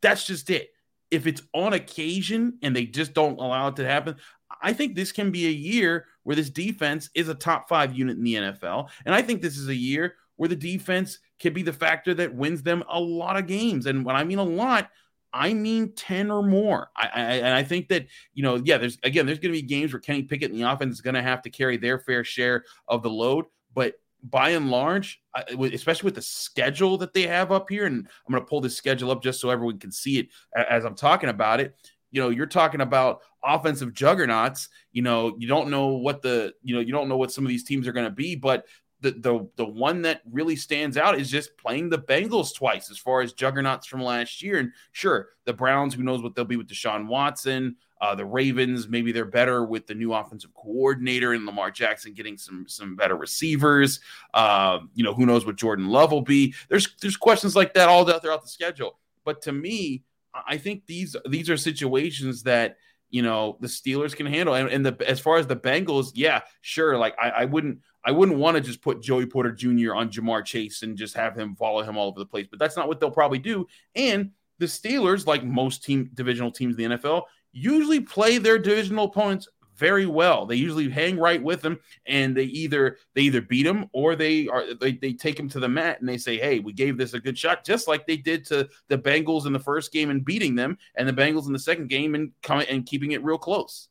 that's 0.00 0.26
just 0.26 0.50
it. 0.50 0.70
If 1.10 1.26
it's 1.26 1.42
on 1.54 1.72
occasion 1.72 2.58
and 2.62 2.76
they 2.76 2.84
just 2.84 3.14
don't 3.14 3.38
allow 3.38 3.68
it 3.68 3.76
to 3.76 3.86
happen, 3.86 4.16
I 4.62 4.72
think 4.72 4.94
this 4.94 5.12
can 5.12 5.30
be 5.30 5.46
a 5.46 5.50
year 5.50 6.06
where 6.22 6.36
this 6.36 6.50
defense 6.50 7.10
is 7.14 7.28
a 7.28 7.34
top 7.34 7.68
five 7.68 7.96
unit 7.96 8.16
in 8.16 8.24
the 8.24 8.34
NFL. 8.34 8.88
And 9.04 9.14
I 9.14 9.22
think 9.22 9.42
this 9.42 9.56
is 9.56 9.68
a 9.68 9.74
year 9.74 10.16
where 10.36 10.48
the 10.48 10.56
defense 10.56 11.18
can 11.38 11.52
be 11.52 11.62
the 11.62 11.72
factor 11.72 12.14
that 12.14 12.34
wins 12.34 12.62
them 12.62 12.82
a 12.88 13.00
lot 13.00 13.36
of 13.36 13.46
games. 13.46 13.86
And 13.86 14.04
when 14.04 14.16
I 14.16 14.24
mean 14.24 14.38
a 14.38 14.44
lot, 14.44 14.90
I 15.32 15.52
mean 15.52 15.92
10 15.94 16.30
or 16.30 16.42
more. 16.42 16.90
I, 16.96 17.08
I, 17.12 17.20
and 17.20 17.54
I 17.54 17.62
think 17.62 17.88
that, 17.88 18.06
you 18.34 18.42
know, 18.42 18.56
yeah, 18.56 18.78
there's 18.78 18.98
again, 19.02 19.26
there's 19.26 19.38
going 19.38 19.52
to 19.52 19.60
be 19.60 19.66
games 19.66 19.92
where 19.92 20.00
Kenny 20.00 20.22
Pickett 20.22 20.50
and 20.50 20.60
the 20.60 20.70
offense 20.70 20.94
is 20.94 21.00
going 21.00 21.14
to 21.14 21.22
have 21.22 21.42
to 21.42 21.50
carry 21.50 21.76
their 21.76 21.98
fair 21.98 22.24
share 22.24 22.64
of 22.88 23.02
the 23.02 23.10
load. 23.10 23.44
But 23.74 23.94
by 24.22 24.50
and 24.50 24.70
large, 24.70 25.20
especially 25.34 26.08
with 26.08 26.16
the 26.16 26.22
schedule 26.22 26.98
that 26.98 27.12
they 27.12 27.26
have 27.26 27.52
up 27.52 27.66
here, 27.68 27.86
and 27.86 28.08
I'm 28.26 28.32
going 28.32 28.42
to 28.42 28.48
pull 28.48 28.60
this 28.60 28.76
schedule 28.76 29.10
up 29.10 29.22
just 29.22 29.40
so 29.40 29.50
everyone 29.50 29.78
can 29.78 29.92
see 29.92 30.18
it 30.18 30.28
as 30.54 30.84
I'm 30.84 30.96
talking 30.96 31.28
about 31.28 31.60
it 31.60 31.74
you 32.10 32.20
know, 32.20 32.30
you're 32.30 32.46
talking 32.46 32.80
about 32.80 33.20
offensive 33.42 33.92
juggernauts. 33.92 34.68
You 34.92 35.02
know, 35.02 35.36
you 35.38 35.48
don't 35.48 35.70
know 35.70 35.88
what 35.88 36.22
the, 36.22 36.54
you 36.62 36.74
know, 36.74 36.80
you 36.80 36.92
don't 36.92 37.08
know 37.08 37.16
what 37.16 37.32
some 37.32 37.44
of 37.44 37.48
these 37.48 37.64
teams 37.64 37.86
are 37.86 37.92
going 37.92 38.06
to 38.06 38.10
be, 38.10 38.34
but 38.34 38.66
the 39.00 39.12
the 39.12 39.48
the 39.56 39.64
one 39.64 40.02
that 40.02 40.22
really 40.30 40.56
stands 40.56 40.96
out 40.96 41.18
is 41.18 41.30
just 41.30 41.56
playing 41.56 41.88
the 41.88 41.98
Bengals 41.98 42.54
twice 42.54 42.90
as 42.90 42.98
far 42.98 43.20
as 43.20 43.32
juggernauts 43.32 43.86
from 43.86 44.02
last 44.02 44.42
year. 44.42 44.58
And 44.58 44.72
sure, 44.92 45.28
the 45.44 45.52
Browns, 45.52 45.94
who 45.94 46.02
knows 46.02 46.22
what 46.22 46.34
they'll 46.34 46.44
be 46.44 46.56
with 46.56 46.68
Deshaun 46.68 47.06
Watson. 47.06 47.76
Uh, 48.00 48.14
the 48.14 48.24
Ravens, 48.24 48.88
maybe 48.88 49.10
they're 49.10 49.24
better 49.24 49.64
with 49.64 49.86
the 49.88 49.94
new 49.94 50.12
offensive 50.12 50.54
coordinator 50.54 51.32
and 51.32 51.44
Lamar 51.46 51.70
Jackson 51.70 52.12
getting 52.12 52.36
some 52.36 52.64
some 52.68 52.96
better 52.96 53.16
receivers. 53.16 54.00
Uh, 54.34 54.80
you 54.94 55.04
know, 55.04 55.14
who 55.14 55.26
knows 55.26 55.46
what 55.46 55.56
Jordan 55.56 55.88
Love 55.88 56.12
will 56.12 56.22
be. 56.22 56.54
There's 56.68 56.88
there's 57.00 57.16
questions 57.16 57.54
like 57.54 57.74
that 57.74 57.88
all 57.88 58.04
throughout 58.04 58.42
the 58.42 58.48
schedule. 58.48 58.98
But 59.24 59.42
to 59.42 59.52
me, 59.52 60.04
I 60.46 60.58
think 60.58 60.86
these 60.86 61.16
these 61.28 61.50
are 61.50 61.56
situations 61.56 62.42
that 62.44 62.76
you 63.10 63.22
know 63.22 63.56
the 63.60 63.68
Steelers 63.68 64.14
can 64.14 64.26
handle. 64.26 64.54
And, 64.54 64.68
and 64.68 64.84
the 64.84 65.08
as 65.08 65.20
far 65.20 65.38
as 65.38 65.46
the 65.46 65.56
Bengals, 65.56 66.12
yeah, 66.14 66.42
sure. 66.60 66.96
Like 66.98 67.14
I, 67.20 67.30
I 67.30 67.44
wouldn't 67.44 67.78
I 68.04 68.12
wouldn't 68.12 68.38
want 68.38 68.56
to 68.56 68.62
just 68.62 68.82
put 68.82 69.02
Joey 69.02 69.26
Porter 69.26 69.52
Jr. 69.52 69.94
on 69.94 70.10
Ja'Marr 70.10 70.44
Chase 70.44 70.82
and 70.82 70.96
just 70.96 71.14
have 71.14 71.36
him 71.36 71.56
follow 71.56 71.82
him 71.82 71.96
all 71.96 72.08
over 72.08 72.18
the 72.18 72.26
place. 72.26 72.46
But 72.48 72.58
that's 72.58 72.76
not 72.76 72.88
what 72.88 73.00
they'll 73.00 73.10
probably 73.10 73.38
do. 73.38 73.66
And 73.94 74.30
the 74.58 74.66
Steelers, 74.66 75.26
like 75.26 75.44
most 75.44 75.84
team 75.84 76.10
divisional 76.14 76.50
teams 76.50 76.76
in 76.78 76.90
the 76.90 76.96
NFL, 76.96 77.22
usually 77.52 78.00
play 78.00 78.38
their 78.38 78.58
divisional 78.58 79.06
opponents 79.06 79.48
very 79.78 80.06
well. 80.06 80.44
They 80.44 80.56
usually 80.56 80.90
hang 80.90 81.18
right 81.18 81.42
with 81.42 81.62
them, 81.62 81.78
and 82.06 82.36
they 82.36 82.44
either 82.44 82.98
they 83.14 83.22
either 83.22 83.40
beat 83.40 83.62
them 83.62 83.88
or 83.92 84.16
they 84.16 84.48
are 84.48 84.74
they, 84.74 84.92
they 84.92 85.12
take 85.12 85.36
them 85.36 85.48
to 85.50 85.60
the 85.60 85.68
mat 85.68 86.00
and 86.00 86.08
they 86.08 86.18
say, 86.18 86.36
"Hey, 86.36 86.58
we 86.58 86.72
gave 86.72 86.98
this 86.98 87.14
a 87.14 87.20
good 87.20 87.38
shot," 87.38 87.64
just 87.64 87.88
like 87.88 88.06
they 88.06 88.16
did 88.16 88.44
to 88.46 88.68
the 88.88 88.98
Bengals 88.98 89.46
in 89.46 89.52
the 89.52 89.58
first 89.58 89.92
game 89.92 90.10
and 90.10 90.24
beating 90.24 90.54
them, 90.54 90.76
and 90.96 91.08
the 91.08 91.12
Bengals 91.12 91.46
in 91.46 91.52
the 91.52 91.58
second 91.58 91.88
game 91.88 92.14
and 92.14 92.32
coming 92.42 92.66
and 92.68 92.84
keeping 92.84 93.12
it 93.12 93.22
real 93.22 93.38
close. 93.38 93.88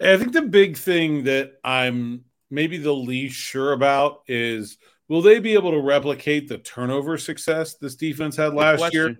I 0.00 0.16
think 0.16 0.32
the 0.32 0.42
big 0.42 0.76
thing 0.76 1.24
that 1.24 1.54
I'm 1.62 2.24
maybe 2.50 2.78
the 2.78 2.94
least 2.94 3.36
sure 3.36 3.72
about 3.72 4.22
is 4.28 4.78
will 5.08 5.20
they 5.20 5.40
be 5.40 5.54
able 5.54 5.72
to 5.72 5.80
replicate 5.80 6.48
the 6.48 6.58
turnover 6.58 7.18
success 7.18 7.74
this 7.74 7.96
defense 7.96 8.36
had 8.36 8.54
last 8.54 8.94
year? 8.94 9.18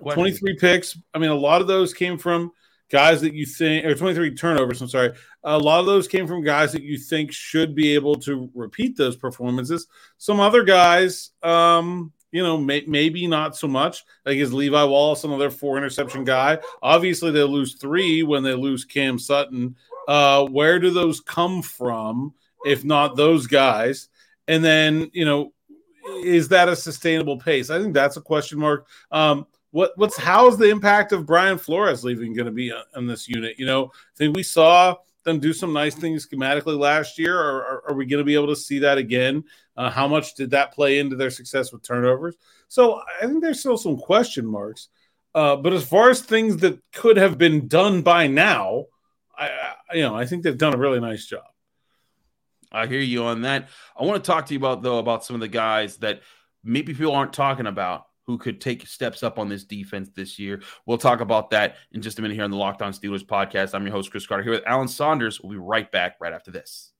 23 0.00 0.56
picks. 0.58 0.98
I 1.12 1.18
mean, 1.18 1.30
a 1.30 1.34
lot 1.34 1.60
of 1.60 1.66
those 1.66 1.92
came 1.92 2.16
from 2.16 2.52
guys 2.90 3.20
that 3.22 3.34
you 3.34 3.46
think, 3.46 3.84
or 3.84 3.94
23 3.94 4.34
turnovers, 4.34 4.80
I'm 4.80 4.88
sorry. 4.88 5.12
A 5.42 5.58
lot 5.58 5.80
of 5.80 5.86
those 5.86 6.08
came 6.08 6.26
from 6.26 6.42
guys 6.42 6.72
that 6.72 6.82
you 6.82 6.98
think 6.98 7.32
should 7.32 7.74
be 7.74 7.94
able 7.94 8.16
to 8.16 8.50
repeat 8.54 8.96
those 8.96 9.16
performances. 9.16 9.86
Some 10.18 10.40
other 10.40 10.62
guys, 10.64 11.30
um, 11.42 12.12
you 12.30 12.42
know, 12.42 12.58
may, 12.58 12.84
maybe 12.86 13.26
not 13.26 13.56
so 13.56 13.68
much. 13.68 14.04
Like 14.26 14.36
is 14.36 14.52
Levi 14.52 14.84
Wallace 14.84 15.24
another 15.24 15.50
four 15.50 15.76
interception 15.76 16.24
guy? 16.24 16.58
Obviously, 16.82 17.30
they 17.30 17.42
lose 17.42 17.74
three 17.74 18.22
when 18.22 18.42
they 18.42 18.54
lose 18.54 18.84
Cam 18.84 19.18
Sutton. 19.18 19.76
Uh, 20.08 20.44
where 20.46 20.78
do 20.78 20.90
those 20.90 21.20
come 21.20 21.62
from, 21.62 22.34
if 22.64 22.84
not 22.84 23.16
those 23.16 23.46
guys? 23.46 24.08
And 24.48 24.64
then, 24.64 25.10
you 25.12 25.24
know, 25.24 25.52
is 26.22 26.48
that 26.48 26.68
a 26.68 26.76
sustainable 26.76 27.38
pace? 27.38 27.70
I 27.70 27.80
think 27.80 27.94
that's 27.94 28.16
a 28.16 28.20
question 28.20 28.58
mark. 28.58 28.86
Um, 29.10 29.46
what 29.74 29.90
what's 29.96 30.16
how's 30.16 30.56
the 30.56 30.70
impact 30.70 31.10
of 31.10 31.26
Brian 31.26 31.58
Flores 31.58 32.04
leaving 32.04 32.32
going 32.32 32.46
to 32.46 32.52
be 32.52 32.72
on 32.94 33.08
this 33.08 33.28
unit? 33.28 33.58
You 33.58 33.66
know, 33.66 33.86
I 33.86 34.16
think 34.16 34.36
we 34.36 34.44
saw 34.44 34.94
them 35.24 35.40
do 35.40 35.52
some 35.52 35.72
nice 35.72 35.96
things 35.96 36.24
schematically 36.24 36.78
last 36.78 37.18
year. 37.18 37.36
Or, 37.36 37.64
are, 37.64 37.84
are 37.88 37.94
we 37.94 38.06
going 38.06 38.20
to 38.20 38.24
be 38.24 38.36
able 38.36 38.46
to 38.46 38.56
see 38.56 38.78
that 38.78 38.98
again? 38.98 39.42
Uh, 39.76 39.90
how 39.90 40.06
much 40.06 40.36
did 40.36 40.52
that 40.52 40.72
play 40.72 41.00
into 41.00 41.16
their 41.16 41.30
success 41.30 41.72
with 41.72 41.82
turnovers? 41.82 42.36
So 42.68 43.00
I 43.20 43.26
think 43.26 43.42
there's 43.42 43.58
still 43.58 43.76
some 43.76 43.96
question 43.96 44.46
marks. 44.46 44.90
Uh, 45.34 45.56
but 45.56 45.72
as 45.72 45.84
far 45.84 46.08
as 46.08 46.20
things 46.20 46.58
that 46.58 46.78
could 46.92 47.16
have 47.16 47.36
been 47.36 47.66
done 47.66 48.02
by 48.02 48.28
now, 48.28 48.84
I, 49.36 49.48
I, 49.48 49.94
you 49.96 50.02
know 50.02 50.14
I 50.14 50.24
think 50.24 50.44
they've 50.44 50.56
done 50.56 50.74
a 50.74 50.78
really 50.78 51.00
nice 51.00 51.26
job. 51.26 51.42
I 52.70 52.86
hear 52.86 53.00
you 53.00 53.24
on 53.24 53.42
that. 53.42 53.70
I 53.98 54.04
want 54.04 54.22
to 54.22 54.30
talk 54.30 54.46
to 54.46 54.54
you 54.54 54.60
about 54.60 54.82
though 54.82 54.98
about 54.98 55.24
some 55.24 55.34
of 55.34 55.40
the 55.40 55.48
guys 55.48 55.96
that 55.96 56.20
maybe 56.62 56.94
people 56.94 57.12
aren't 57.12 57.32
talking 57.32 57.66
about 57.66 58.04
who 58.26 58.38
could 58.38 58.60
take 58.60 58.86
steps 58.86 59.22
up 59.22 59.38
on 59.38 59.48
this 59.48 59.64
defense 59.64 60.10
this 60.14 60.38
year. 60.38 60.62
We'll 60.86 60.98
talk 60.98 61.20
about 61.20 61.50
that 61.50 61.76
in 61.92 62.02
just 62.02 62.18
a 62.18 62.22
minute 62.22 62.34
here 62.34 62.44
on 62.44 62.50
the 62.50 62.56
Locked 62.56 62.82
On 62.82 62.92
Steelers 62.92 63.24
podcast. 63.24 63.74
I'm 63.74 63.84
your 63.84 63.92
host 63.92 64.10
Chris 64.10 64.26
Carter 64.26 64.42
here 64.42 64.52
with 64.52 64.66
Alan 64.66 64.88
Saunders. 64.88 65.40
We'll 65.40 65.52
be 65.52 65.58
right 65.58 65.90
back 65.90 66.16
right 66.20 66.32
after 66.32 66.50
this. 66.50 66.92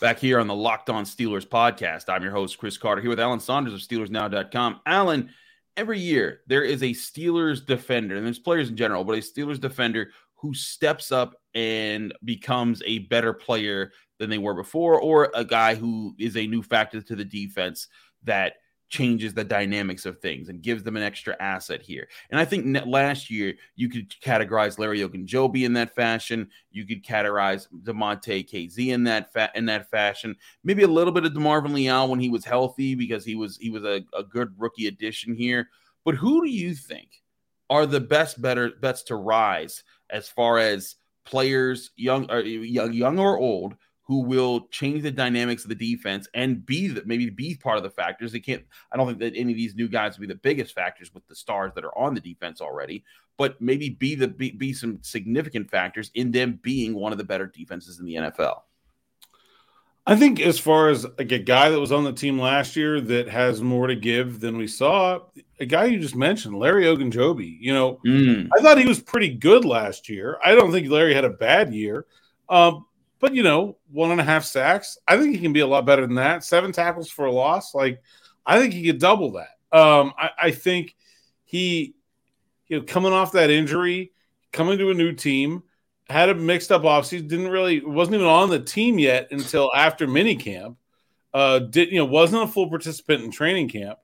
Back 0.00 0.18
here 0.18 0.40
on 0.40 0.46
the 0.46 0.54
Locked 0.54 0.88
On 0.88 1.04
Steelers 1.04 1.46
podcast, 1.46 2.04
I'm 2.08 2.22
your 2.22 2.32
host, 2.32 2.56
Chris 2.56 2.78
Carter, 2.78 3.02
here 3.02 3.10
with 3.10 3.20
Alan 3.20 3.38
Saunders 3.38 3.74
of 3.74 3.80
SteelersNow.com. 3.80 4.80
Alan, 4.86 5.28
every 5.76 5.98
year 5.98 6.40
there 6.46 6.62
is 6.62 6.82
a 6.82 6.92
Steelers 6.92 7.64
defender, 7.66 8.16
and 8.16 8.24
there's 8.24 8.38
players 8.38 8.70
in 8.70 8.78
general, 8.78 9.04
but 9.04 9.18
a 9.18 9.20
Steelers 9.20 9.60
defender 9.60 10.10
who 10.40 10.54
steps 10.54 11.12
up 11.12 11.34
and 11.54 12.14
becomes 12.24 12.82
a 12.86 13.00
better 13.00 13.32
player 13.32 13.92
than 14.18 14.30
they 14.30 14.38
were 14.38 14.54
before, 14.54 15.00
or 15.00 15.30
a 15.34 15.44
guy 15.44 15.74
who 15.74 16.14
is 16.18 16.36
a 16.36 16.46
new 16.46 16.62
factor 16.62 17.00
to 17.00 17.16
the 17.16 17.24
defense 17.24 17.88
that– 18.24 18.54
changes 18.90 19.32
the 19.32 19.44
dynamics 19.44 20.04
of 20.04 20.18
things 20.18 20.48
and 20.48 20.62
gives 20.62 20.82
them 20.82 20.96
an 20.96 21.02
extra 21.02 21.36
asset 21.40 21.80
here. 21.80 22.08
And 22.30 22.38
I 22.38 22.44
think 22.44 22.76
last 22.86 23.30
year 23.30 23.54
you 23.76 23.88
could 23.88 24.10
categorize 24.20 24.78
Larry 24.78 25.00
Ogunjobi 25.00 25.64
in 25.64 25.72
that 25.74 25.94
fashion. 25.94 26.48
You 26.72 26.84
could 26.84 27.04
categorize 27.04 27.68
Damontae 27.84 28.48
Kazee 28.50 28.92
in 28.92 29.04
that 29.04 29.32
fa- 29.32 29.52
in 29.54 29.64
that 29.66 29.88
fashion. 29.90 30.36
Maybe 30.64 30.82
a 30.82 30.88
little 30.88 31.12
bit 31.12 31.24
of 31.24 31.32
DeMarvin 31.32 31.72
Leal 31.72 32.08
when 32.08 32.20
he 32.20 32.28
was 32.28 32.44
healthy 32.44 32.94
because 32.96 33.24
he 33.24 33.36
was 33.36 33.56
he 33.56 33.70
was 33.70 33.84
a, 33.84 34.02
a 34.12 34.24
good 34.24 34.52
rookie 34.58 34.88
addition 34.88 35.34
here. 35.34 35.68
But 36.04 36.16
who 36.16 36.44
do 36.44 36.50
you 36.50 36.74
think 36.74 37.22
are 37.70 37.86
the 37.86 38.00
best 38.00 38.42
better 38.42 38.70
bets 38.80 39.04
to 39.04 39.14
rise 39.14 39.84
as 40.10 40.28
far 40.28 40.58
as 40.58 40.96
players, 41.24 41.90
young 41.96 42.30
or 42.30 42.40
young, 42.40 42.92
young 42.92 43.18
or 43.18 43.38
old, 43.38 43.76
who 44.02 44.22
will 44.22 44.66
change 44.72 45.02
the 45.02 45.10
dynamics 45.10 45.62
of 45.62 45.68
the 45.68 45.74
defense 45.74 46.28
and 46.34 46.66
be 46.66 46.88
the, 46.88 47.02
maybe 47.06 47.30
be 47.30 47.54
part 47.54 47.76
of 47.76 47.84
the 47.84 47.90
factors. 47.90 48.32
They 48.32 48.40
can't. 48.40 48.64
I 48.90 48.96
don't 48.96 49.06
think 49.06 49.20
that 49.20 49.36
any 49.36 49.52
of 49.52 49.56
these 49.56 49.76
new 49.76 49.88
guys 49.88 50.16
will 50.16 50.26
be 50.26 50.32
the 50.32 50.40
biggest 50.40 50.74
factors 50.74 51.14
with 51.14 51.26
the 51.28 51.34
stars 51.36 51.72
that 51.74 51.84
are 51.84 51.96
on 51.96 52.14
the 52.14 52.20
defense 52.20 52.60
already, 52.60 53.04
but 53.38 53.60
maybe 53.60 53.90
be 53.90 54.16
the 54.16 54.26
be, 54.26 54.50
be 54.50 54.72
some 54.72 54.98
significant 55.02 55.70
factors 55.70 56.10
in 56.14 56.32
them 56.32 56.58
being 56.60 56.94
one 56.94 57.12
of 57.12 57.18
the 57.18 57.24
better 57.24 57.46
defenses 57.46 58.00
in 58.00 58.04
the 58.04 58.16
NFL. 58.16 58.62
I 60.10 60.16
think 60.16 60.40
as 60.40 60.58
far 60.58 60.88
as 60.88 61.06
like 61.18 61.30
a 61.30 61.38
guy 61.38 61.70
that 61.70 61.78
was 61.78 61.92
on 61.92 62.02
the 62.02 62.12
team 62.12 62.36
last 62.36 62.74
year 62.74 63.00
that 63.00 63.28
has 63.28 63.62
more 63.62 63.86
to 63.86 63.94
give 63.94 64.40
than 64.40 64.56
we 64.56 64.66
saw, 64.66 65.20
a 65.60 65.66
guy 65.66 65.84
you 65.84 66.00
just 66.00 66.16
mentioned, 66.16 66.58
Larry 66.58 66.82
Ogunjobi. 66.82 67.58
You 67.60 67.72
know, 67.72 68.00
mm. 68.04 68.48
I 68.52 68.60
thought 68.60 68.78
he 68.78 68.88
was 68.88 68.98
pretty 68.98 69.32
good 69.32 69.64
last 69.64 70.08
year. 70.08 70.36
I 70.44 70.56
don't 70.56 70.72
think 70.72 70.90
Larry 70.90 71.14
had 71.14 71.24
a 71.24 71.30
bad 71.30 71.72
year. 71.72 72.06
Um, 72.48 72.86
but 73.20 73.36
you 73.36 73.44
know, 73.44 73.76
one 73.92 74.10
and 74.10 74.20
a 74.20 74.24
half 74.24 74.44
sacks. 74.44 74.98
I 75.06 75.16
think 75.16 75.32
he 75.32 75.40
can 75.40 75.52
be 75.52 75.60
a 75.60 75.66
lot 75.68 75.86
better 75.86 76.02
than 76.02 76.16
that. 76.16 76.42
Seven 76.42 76.72
tackles 76.72 77.08
for 77.08 77.26
a 77.26 77.32
loss. 77.32 77.72
Like, 77.72 78.02
I 78.44 78.58
think 78.58 78.74
he 78.74 78.84
could 78.86 78.98
double 78.98 79.30
that. 79.34 79.58
Um, 79.70 80.12
I, 80.18 80.30
I 80.42 80.50
think 80.50 80.96
he, 81.44 81.94
you 82.66 82.80
know, 82.80 82.84
coming 82.84 83.12
off 83.12 83.30
that 83.32 83.50
injury, 83.50 84.10
coming 84.50 84.76
to 84.78 84.90
a 84.90 84.94
new 84.94 85.12
team, 85.12 85.62
had 86.10 86.28
a 86.28 86.34
mixed 86.34 86.72
up 86.72 86.82
offseason. 86.82 87.28
Didn't 87.28 87.48
really 87.48 87.80
wasn't 87.84 88.16
even 88.16 88.26
on 88.26 88.50
the 88.50 88.60
team 88.60 88.98
yet 88.98 89.28
until 89.30 89.72
after 89.74 90.06
minicamp. 90.06 90.76
Uh, 91.32 91.60
did 91.60 91.90
you 91.90 91.98
know 91.98 92.04
wasn't 92.04 92.42
a 92.42 92.46
full 92.46 92.68
participant 92.68 93.24
in 93.24 93.30
training 93.30 93.68
camp. 93.68 93.98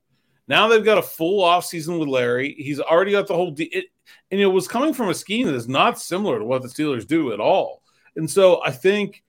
Now 0.49 0.69
they've 0.69 0.85
got 0.85 0.99
a 0.99 1.03
full 1.03 1.43
offseason 1.43 1.99
with 1.99 2.09
Larry. 2.09 2.55
He's 2.57 2.81
already 2.81 3.13
got 3.13 3.27
the 3.27 3.35
whole. 3.35 3.51
De- 3.51 3.65
it, 3.65 3.87
and 4.31 4.41
it 4.41 4.47
was 4.47 4.69
coming 4.69 4.95
from 4.95 5.09
a 5.09 5.15
scheme 5.15 5.47
that 5.47 5.55
is 5.55 5.69
not 5.69 6.01
similar 6.01 6.39
to 6.39 6.45
what 6.45 6.63
the 6.63 6.69
Steelers 6.69 7.07
do 7.07 7.33
at 7.33 7.41
all. 7.41 7.83
And 8.15 8.31
so 8.31 8.63
I 8.65 8.71
think 8.71 9.23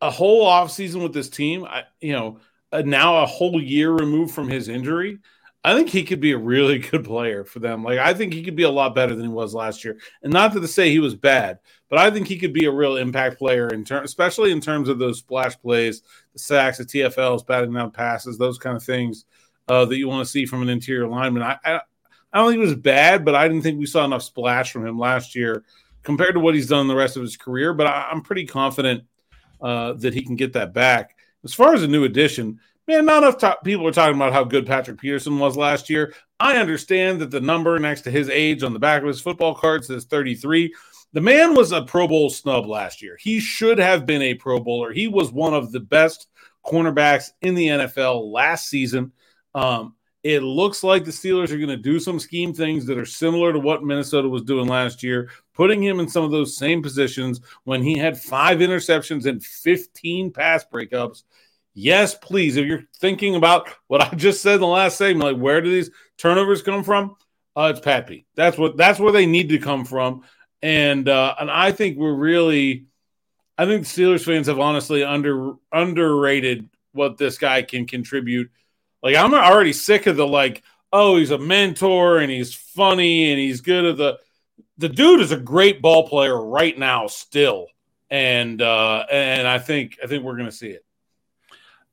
a 0.00 0.10
whole 0.10 0.44
offseason 0.46 1.02
with 1.02 1.14
this 1.14 1.28
team, 1.28 1.64
I, 1.64 1.84
you 2.00 2.12
know, 2.12 2.40
uh, 2.72 2.82
now 2.84 3.22
a 3.22 3.26
whole 3.26 3.62
year 3.62 3.92
removed 3.92 4.34
from 4.34 4.48
his 4.48 4.68
injury, 4.68 5.18
I 5.64 5.74
think 5.74 5.88
he 5.88 6.02
could 6.02 6.20
be 6.20 6.32
a 6.32 6.38
really 6.38 6.78
good 6.90 7.04
player 7.04 7.44
for 7.44 7.60
them. 7.60 7.84
Like 7.84 7.98
I 7.98 8.14
think 8.14 8.32
he 8.32 8.42
could 8.42 8.56
be 8.56 8.64
a 8.64 8.70
lot 8.70 8.94
better 8.94 9.14
than 9.14 9.26
he 9.26 9.32
was 9.32 9.54
last 9.54 9.84
year. 9.84 9.98
And 10.22 10.32
not 10.32 10.52
to 10.52 10.68
say 10.68 10.90
he 10.90 10.98
was 10.98 11.14
bad, 11.14 11.58
but 11.88 11.98
I 11.98 12.10
think 12.10 12.26
he 12.26 12.38
could 12.38 12.52
be 12.52 12.66
a 12.66 12.72
real 12.72 12.96
impact 12.96 13.38
player 13.38 13.68
in 13.68 13.84
terms, 13.84 14.10
especially 14.10 14.52
in 14.52 14.60
terms 14.60 14.88
of 14.88 14.98
those 14.98 15.18
splash 15.18 15.58
plays, 15.58 16.02
the 16.32 16.38
sacks, 16.38 16.78
the 16.78 16.84
TFLs, 16.84 17.46
batting 17.46 17.72
down 17.72 17.90
passes, 17.90 18.38
those 18.38 18.58
kind 18.58 18.76
of 18.76 18.82
things 18.82 19.24
uh, 19.68 19.84
that 19.84 19.96
you 19.96 20.08
want 20.08 20.24
to 20.24 20.30
see 20.30 20.46
from 20.46 20.62
an 20.62 20.68
interior 20.68 21.06
lineman. 21.06 21.42
I, 21.42 21.58
I, 21.64 21.80
I 22.32 22.38
don't 22.38 22.50
think 22.50 22.62
it 22.62 22.66
was 22.66 22.74
bad, 22.74 23.24
but 23.24 23.34
I 23.34 23.46
didn't 23.46 23.62
think 23.62 23.78
we 23.78 23.86
saw 23.86 24.04
enough 24.04 24.22
splash 24.22 24.72
from 24.72 24.86
him 24.86 24.98
last 24.98 25.34
year 25.34 25.64
compared 26.02 26.34
to 26.34 26.40
what 26.40 26.54
he's 26.54 26.68
done 26.68 26.88
the 26.88 26.96
rest 26.96 27.16
of 27.16 27.22
his 27.22 27.36
career. 27.36 27.74
But 27.74 27.86
I, 27.86 28.10
am 28.10 28.22
pretty 28.22 28.46
confident 28.46 29.04
uh, 29.60 29.92
that 29.94 30.14
he 30.14 30.22
can 30.22 30.36
get 30.36 30.54
that 30.54 30.72
back. 30.72 31.16
As 31.44 31.54
far 31.54 31.74
as 31.74 31.82
a 31.82 31.88
new 31.88 32.04
addition, 32.04 32.60
man, 32.92 33.06
not 33.06 33.22
enough 33.22 33.62
people 33.64 33.86
are 33.86 33.92
talking 33.92 34.16
about 34.16 34.32
how 34.32 34.44
good 34.44 34.66
Patrick 34.66 35.00
Peterson 35.00 35.38
was 35.38 35.56
last 35.56 35.88
year. 35.88 36.14
I 36.38 36.56
understand 36.56 37.20
that 37.20 37.30
the 37.30 37.40
number 37.40 37.78
next 37.78 38.02
to 38.02 38.10
his 38.10 38.28
age 38.28 38.62
on 38.62 38.72
the 38.72 38.78
back 38.78 39.02
of 39.02 39.08
his 39.08 39.20
football 39.20 39.54
card 39.54 39.84
says 39.84 40.04
33. 40.04 40.74
The 41.12 41.20
man 41.20 41.54
was 41.54 41.72
a 41.72 41.82
Pro 41.82 42.08
Bowl 42.08 42.30
snub 42.30 42.66
last 42.66 43.02
year. 43.02 43.16
He 43.20 43.40
should 43.40 43.78
have 43.78 44.06
been 44.06 44.22
a 44.22 44.34
Pro 44.34 44.60
Bowler. 44.60 44.92
He 44.92 45.08
was 45.08 45.32
one 45.32 45.54
of 45.54 45.72
the 45.72 45.80
best 45.80 46.28
cornerbacks 46.64 47.30
in 47.40 47.54
the 47.54 47.68
NFL 47.68 48.30
last 48.30 48.68
season. 48.68 49.12
Um, 49.54 49.94
it 50.22 50.42
looks 50.42 50.84
like 50.84 51.04
the 51.04 51.10
Steelers 51.10 51.50
are 51.50 51.56
going 51.56 51.68
to 51.68 51.76
do 51.76 51.98
some 51.98 52.20
scheme 52.20 52.54
things 52.54 52.86
that 52.86 52.96
are 52.96 53.04
similar 53.04 53.52
to 53.52 53.58
what 53.58 53.82
Minnesota 53.82 54.28
was 54.28 54.42
doing 54.42 54.68
last 54.68 55.02
year, 55.02 55.30
putting 55.52 55.82
him 55.82 55.98
in 55.98 56.08
some 56.08 56.24
of 56.24 56.30
those 56.30 56.56
same 56.56 56.80
positions 56.80 57.40
when 57.64 57.82
he 57.82 57.98
had 57.98 58.20
five 58.20 58.58
interceptions 58.58 59.26
and 59.26 59.42
15 59.44 60.30
pass 60.32 60.64
breakups. 60.64 61.24
Yes, 61.74 62.14
please. 62.14 62.56
If 62.56 62.66
you're 62.66 62.84
thinking 62.98 63.34
about 63.34 63.68
what 63.86 64.00
I 64.00 64.14
just 64.14 64.42
said 64.42 64.56
in 64.56 64.60
the 64.60 64.66
last 64.66 64.98
segment, 64.98 65.32
like 65.32 65.42
where 65.42 65.60
do 65.60 65.70
these 65.70 65.90
turnovers 66.18 66.62
come 66.62 66.84
from? 66.84 67.16
Uh, 67.56 67.72
it's 67.74 67.80
Pat 67.80 68.06
Pete. 68.06 68.26
That's 68.34 68.58
what 68.58 68.76
that's 68.76 68.98
where 68.98 69.12
they 69.12 69.26
need 69.26 69.50
to 69.50 69.58
come 69.58 69.84
from. 69.84 70.22
And 70.62 71.08
uh, 71.08 71.34
and 71.40 71.50
I 71.50 71.72
think 71.72 71.98
we're 71.98 72.14
really, 72.14 72.86
I 73.58 73.66
think 73.66 73.84
Steelers 73.84 74.24
fans 74.24 74.46
have 74.46 74.60
honestly 74.60 75.02
under 75.02 75.54
underrated 75.70 76.68
what 76.92 77.16
this 77.18 77.38
guy 77.38 77.62
can 77.62 77.86
contribute 77.86 78.50
like 79.02 79.16
I'm 79.16 79.34
already 79.34 79.72
sick 79.72 80.06
of 80.06 80.16
the 80.16 80.26
like, 80.26 80.62
oh, 80.92 81.16
he's 81.16 81.30
a 81.30 81.38
mentor 81.38 82.18
and 82.18 82.30
he's 82.30 82.54
funny 82.54 83.30
and 83.30 83.38
he's 83.38 83.60
good 83.60 83.84
at 83.84 83.96
the 83.96 84.18
the 84.78 84.88
dude 84.88 85.20
is 85.20 85.32
a 85.32 85.36
great 85.36 85.82
ball 85.82 86.08
player 86.08 86.40
right 86.40 86.78
now 86.78 87.06
still. 87.06 87.66
And 88.10 88.60
uh 88.62 89.04
and 89.10 89.46
I 89.46 89.58
think 89.58 89.98
I 90.02 90.06
think 90.06 90.22
we're 90.22 90.36
gonna 90.36 90.52
see 90.52 90.70
it. 90.70 90.84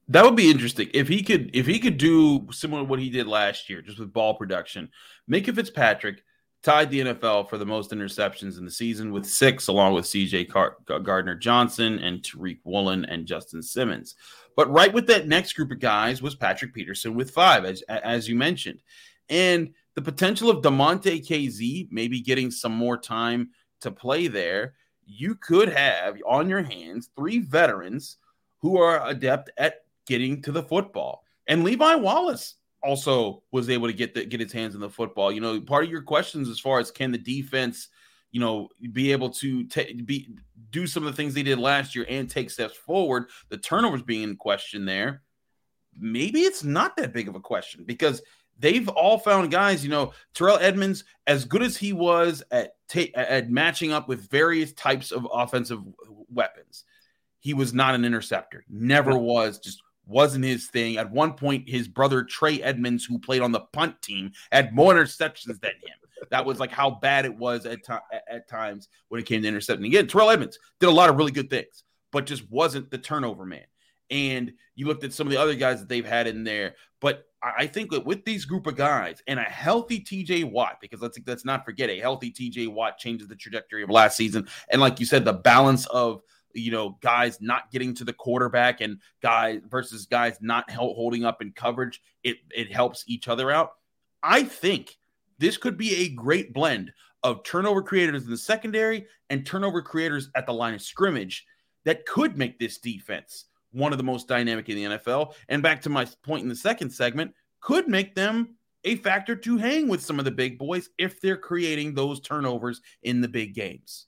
That 0.10 0.26
would 0.26 0.36
be 0.36 0.50
interesting 0.50 0.90
if 0.94 1.08
he 1.08 1.22
could 1.22 1.52
if 1.54 1.68
he 1.68 1.80
could 1.80 1.98
do 1.98 2.48
similar 2.52 2.82
to 2.82 2.90
what 2.90 3.00
he 3.00 3.12
did 3.12 3.28
last 3.28 3.70
year, 3.70 3.82
just 3.82 4.00
with 4.00 4.12
ball 4.12 4.34
production. 4.34 4.90
Minkah 5.30 5.54
Fitzpatrick 5.54 6.24
tied 6.64 6.90
the 6.90 7.02
NFL 7.02 7.48
for 7.48 7.58
the 7.58 7.66
most 7.66 7.92
interceptions 7.92 8.58
in 8.58 8.66
the 8.66 8.72
season 8.72 9.14
with 9.14 9.26
six, 9.26 9.68
along 9.68 9.94
with 9.94 10.06
C.J. 10.06 10.46
Car- 10.46 10.78
Gardner 10.86 11.36
Johnson 11.36 12.00
and 12.00 12.22
Tariq 12.22 12.60
Woolen 12.66 13.06
and 13.06 13.26
Justin 13.26 13.62
Simmons. 13.62 14.16
But 14.58 14.70
right 14.70 14.92
with 14.92 15.08
that 15.08 15.28
next 15.28 15.54
group 15.54 15.72
of 15.72 15.80
guys 15.80 16.22
was 16.22 16.36
Patrick 16.36 16.74
Peterson 16.74 17.14
with 17.14 17.32
five, 17.32 17.64
as 17.64 17.82
as 17.88 18.28
you 18.28 18.36
mentioned, 18.36 18.82
and 19.30 19.74
the 19.94 20.02
potential 20.02 20.50
of 20.50 20.64
Damontae 20.64 21.26
Kazee 21.26 21.88
maybe 21.92 22.20
getting 22.20 22.50
some 22.50 22.74
more 22.74 22.98
time 22.98 23.52
to 23.82 23.92
play 23.92 24.28
there. 24.28 24.74
You 25.06 25.36
could 25.36 25.70
have 25.70 26.18
on 26.28 26.50
your 26.50 26.64
hands 26.64 27.10
three 27.16 27.40
veterans 27.40 28.18
who 28.62 28.78
are 28.78 29.08
adept 29.08 29.52
at 29.58 29.84
getting 30.10 30.42
to 30.42 30.52
the 30.52 30.64
football, 30.64 31.24
and 31.48 31.64
Levi 31.64 31.96
Wallace 31.96 32.56
also 32.84 33.44
was 33.52 33.70
able 33.70 33.88
to 33.88 33.94
get 33.94 34.14
the, 34.14 34.26
get 34.26 34.40
his 34.40 34.52
hands 34.52 34.76
in 34.76 34.82
the 34.82 34.90
football. 34.90 35.32
You 35.32 35.42
know, 35.42 35.62
part 35.62 35.86
of 35.86 35.90
your 35.90 36.02
questions 36.02 36.50
as 36.50 36.60
far 36.60 36.80
as 36.80 36.92
can 36.92 37.12
the 37.12 37.18
defense 37.18 37.90
you 38.32 38.40
know, 38.40 38.70
be 38.92 39.12
able 39.12 39.30
to 39.30 39.64
t- 39.66 40.02
be 40.02 40.30
do 40.70 40.86
some 40.86 41.06
of 41.06 41.12
the 41.12 41.18
things 41.18 41.34
they 41.34 41.44
did 41.44 41.58
last 41.58 41.96
year 41.96 42.06
and 42.10 42.30
take 42.30 42.50
steps 42.50 42.78
forward. 42.78 43.30
The 43.50 43.58
turnovers 43.58 44.04
being 44.04 44.24
in 44.24 44.36
question 44.36 44.86
there, 44.86 45.24
maybe 45.98 46.42
it's 46.42 46.64
not 46.64 46.96
that 46.98 47.14
big 47.14 47.28
of 47.28 47.36
a 47.36 47.40
question 47.40 47.84
because 47.86 48.22
they've 48.60 48.88
all 48.90 49.18
found 49.18 49.50
guys. 49.50 49.84
You 49.84 49.90
know, 49.90 50.14
Terrell 50.34 50.60
Edmunds, 50.60 51.06
as 51.26 51.46
good 51.46 51.64
as 51.64 51.76
he 51.76 51.92
was 51.92 52.44
at 52.52 52.76
ta- 52.88 53.14
at 53.16 53.50
matching 53.50 53.92
up 53.92 54.08
with 54.08 54.30
various 54.30 54.74
types 54.74 55.12
of 55.12 55.28
offensive 55.32 55.82
weapons, 56.32 56.84
he 57.40 57.56
was 57.56 57.74
not 57.74 57.96
an 57.96 58.06
interceptor. 58.06 58.64
Never 58.70 59.18
was. 59.18 59.58
Just 59.58 59.82
wasn't 60.10 60.46
his 60.46 60.68
thing. 60.68 60.98
At 60.98 61.12
one 61.12 61.34
point, 61.34 61.70
his 61.70 61.88
brother 61.88 62.24
Trey 62.24 62.62
Edmunds, 62.62 63.06
who 63.06 63.20
played 63.20 63.42
on 63.42 63.52
the 63.52 63.62
punt 63.62 64.02
team, 64.02 64.32
had 64.52 64.74
more 64.74 64.94
interceptions 64.94 65.60
than 65.62 65.72
him. 65.72 65.98
That 66.32 66.46
was 66.46 66.60
like 66.60 66.72
how 66.72 66.92
bad 66.92 67.26
it 67.26 67.36
was 67.36 67.66
at, 67.66 67.84
to- 67.86 68.02
at 68.30 68.50
times 68.50 68.90
when 69.08 69.22
it 69.22 69.26
came 69.26 69.42
to 69.42 69.48
intercepting. 69.48 69.86
Again, 69.86 70.08
Terrell 70.08 70.32
Edmunds 70.32 70.60
did 70.80 70.90
a 70.90 70.92
lot 70.92 71.10
of 71.10 71.16
really 71.18 71.32
good 71.32 71.50
things, 71.50 71.84
but 72.12 72.26
just 72.26 72.50
wasn't 72.52 72.92
the 72.92 72.98
turnover 72.98 73.46
man. 73.46 73.66
And 74.10 74.54
you 74.76 74.88
looked 74.88 75.04
at 75.04 75.14
some 75.14 75.28
of 75.28 75.32
the 75.32 75.40
other 75.40 75.56
guys 75.56 75.80
that 75.80 75.88
they've 75.88 76.06
had 76.06 76.28
in 76.28 76.44
there, 76.44 76.76
but 77.00 77.26
I 77.42 77.68
think 77.68 77.92
that 77.92 78.06
with 78.06 78.26
these 78.26 78.44
group 78.44 78.68
of 78.68 78.76
guys 78.76 79.24
and 79.28 79.40
a 79.40 79.44
healthy 79.44 80.02
TJ 80.02 80.52
Watt, 80.52 80.80
because 80.82 81.02
let's 81.02 81.18
let's 81.26 81.46
not 81.46 81.64
forget 81.64 81.90
a 81.90 82.00
healthy 82.00 82.32
TJ 82.32 82.68
Watt 82.68 82.98
changes 82.98 83.28
the 83.28 83.36
trajectory 83.36 83.84
of 83.84 83.90
last 83.90 84.18
season. 84.18 84.48
And 84.70 84.82
like 84.82 85.00
you 85.00 85.06
said, 85.06 85.24
the 85.24 85.34
balance 85.34 85.86
of 85.88 86.22
you 86.54 86.72
know 86.72 86.98
guys 87.02 87.40
not 87.42 87.72
getting 87.72 87.94
to 87.96 88.04
the 88.04 88.14
quarterback 88.14 88.82
and 88.82 89.00
guys 89.22 89.62
versus 89.68 90.06
guys 90.06 90.38
not 90.42 90.70
holding 90.72 91.26
up 91.26 91.42
in 91.42 91.52
coverage, 91.52 92.02
it 92.24 92.38
it 92.56 92.72
helps 92.72 93.04
each 93.08 93.28
other 93.28 93.52
out. 93.52 93.74
I 94.24 94.44
think 94.44 94.98
this 95.38 95.58
could 95.58 95.78
be 95.78 95.96
a 95.96 96.10
great 96.10 96.54
blend 96.54 96.92
of 97.24 97.44
turnover 97.44 97.82
creators 97.82 98.24
in 98.24 98.30
the 98.30 98.38
secondary 98.38 99.06
and 99.30 99.46
turnover 99.46 99.82
creators 99.82 100.30
at 100.36 100.46
the 100.46 100.54
line 100.54 100.74
of 100.74 100.82
scrimmage 100.82 101.46
that 101.86 102.06
could 102.06 102.38
make 102.38 102.60
this 102.60 102.78
defense 102.78 103.46
one 103.72 103.92
of 103.92 103.98
the 103.98 104.04
most 104.04 104.28
dynamic 104.28 104.70
in 104.70 104.76
the 104.76 104.98
NFL. 104.98 105.34
And 105.48 105.62
back 105.62 105.82
to 105.84 105.90
my 105.90 106.08
point 106.24 106.44
in 106.44 106.50
the 106.50 106.56
second 106.56 106.90
segment, 106.90 107.34
could 107.62 107.88
make 107.88 108.16
them 108.16 108.56
a 108.84 108.96
factor 108.98 109.36
to 109.36 109.58
hang 109.58 109.88
with 109.88 110.02
some 110.02 110.20
of 110.20 110.26
the 110.26 110.32
big 110.32 110.58
boys 110.58 110.90
if 110.98 111.20
they're 111.20 111.38
creating 111.38 111.94
those 111.94 112.22
turnovers 112.22 112.82
in 113.04 113.22
the 113.22 113.28
big 113.28 113.54
games. 113.54 114.08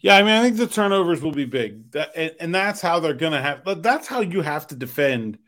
Yeah, 0.00 0.16
I 0.16 0.22
mean, 0.22 0.32
I 0.32 0.42
think 0.42 0.56
the 0.56 0.66
turnovers 0.66 1.20
will 1.20 1.32
be 1.32 1.44
big, 1.44 1.90
that, 1.92 2.12
and, 2.14 2.32
and 2.38 2.54
that's 2.54 2.80
how 2.80 3.00
they're 3.00 3.14
to 3.14 3.40
have. 3.40 3.64
But 3.64 3.82
that's 3.82 4.06
how 4.06 4.20
you 4.20 4.42
have 4.42 4.66
to 4.68 4.76
defend 4.76 5.38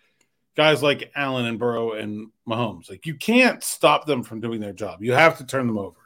guys 0.56 0.82
like 0.82 1.12
Allen 1.14 1.46
and 1.46 1.58
Burrow 1.58 1.92
and 1.92 2.28
Mahomes. 2.48 2.90
Like 2.90 3.06
you 3.06 3.14
can't 3.14 3.62
stop 3.62 4.06
them 4.06 4.22
from 4.22 4.40
doing 4.40 4.60
their 4.60 4.72
job. 4.72 5.02
You 5.02 5.12
have 5.12 5.38
to 5.38 5.46
turn 5.46 5.66
them 5.66 5.78
over, 5.78 5.98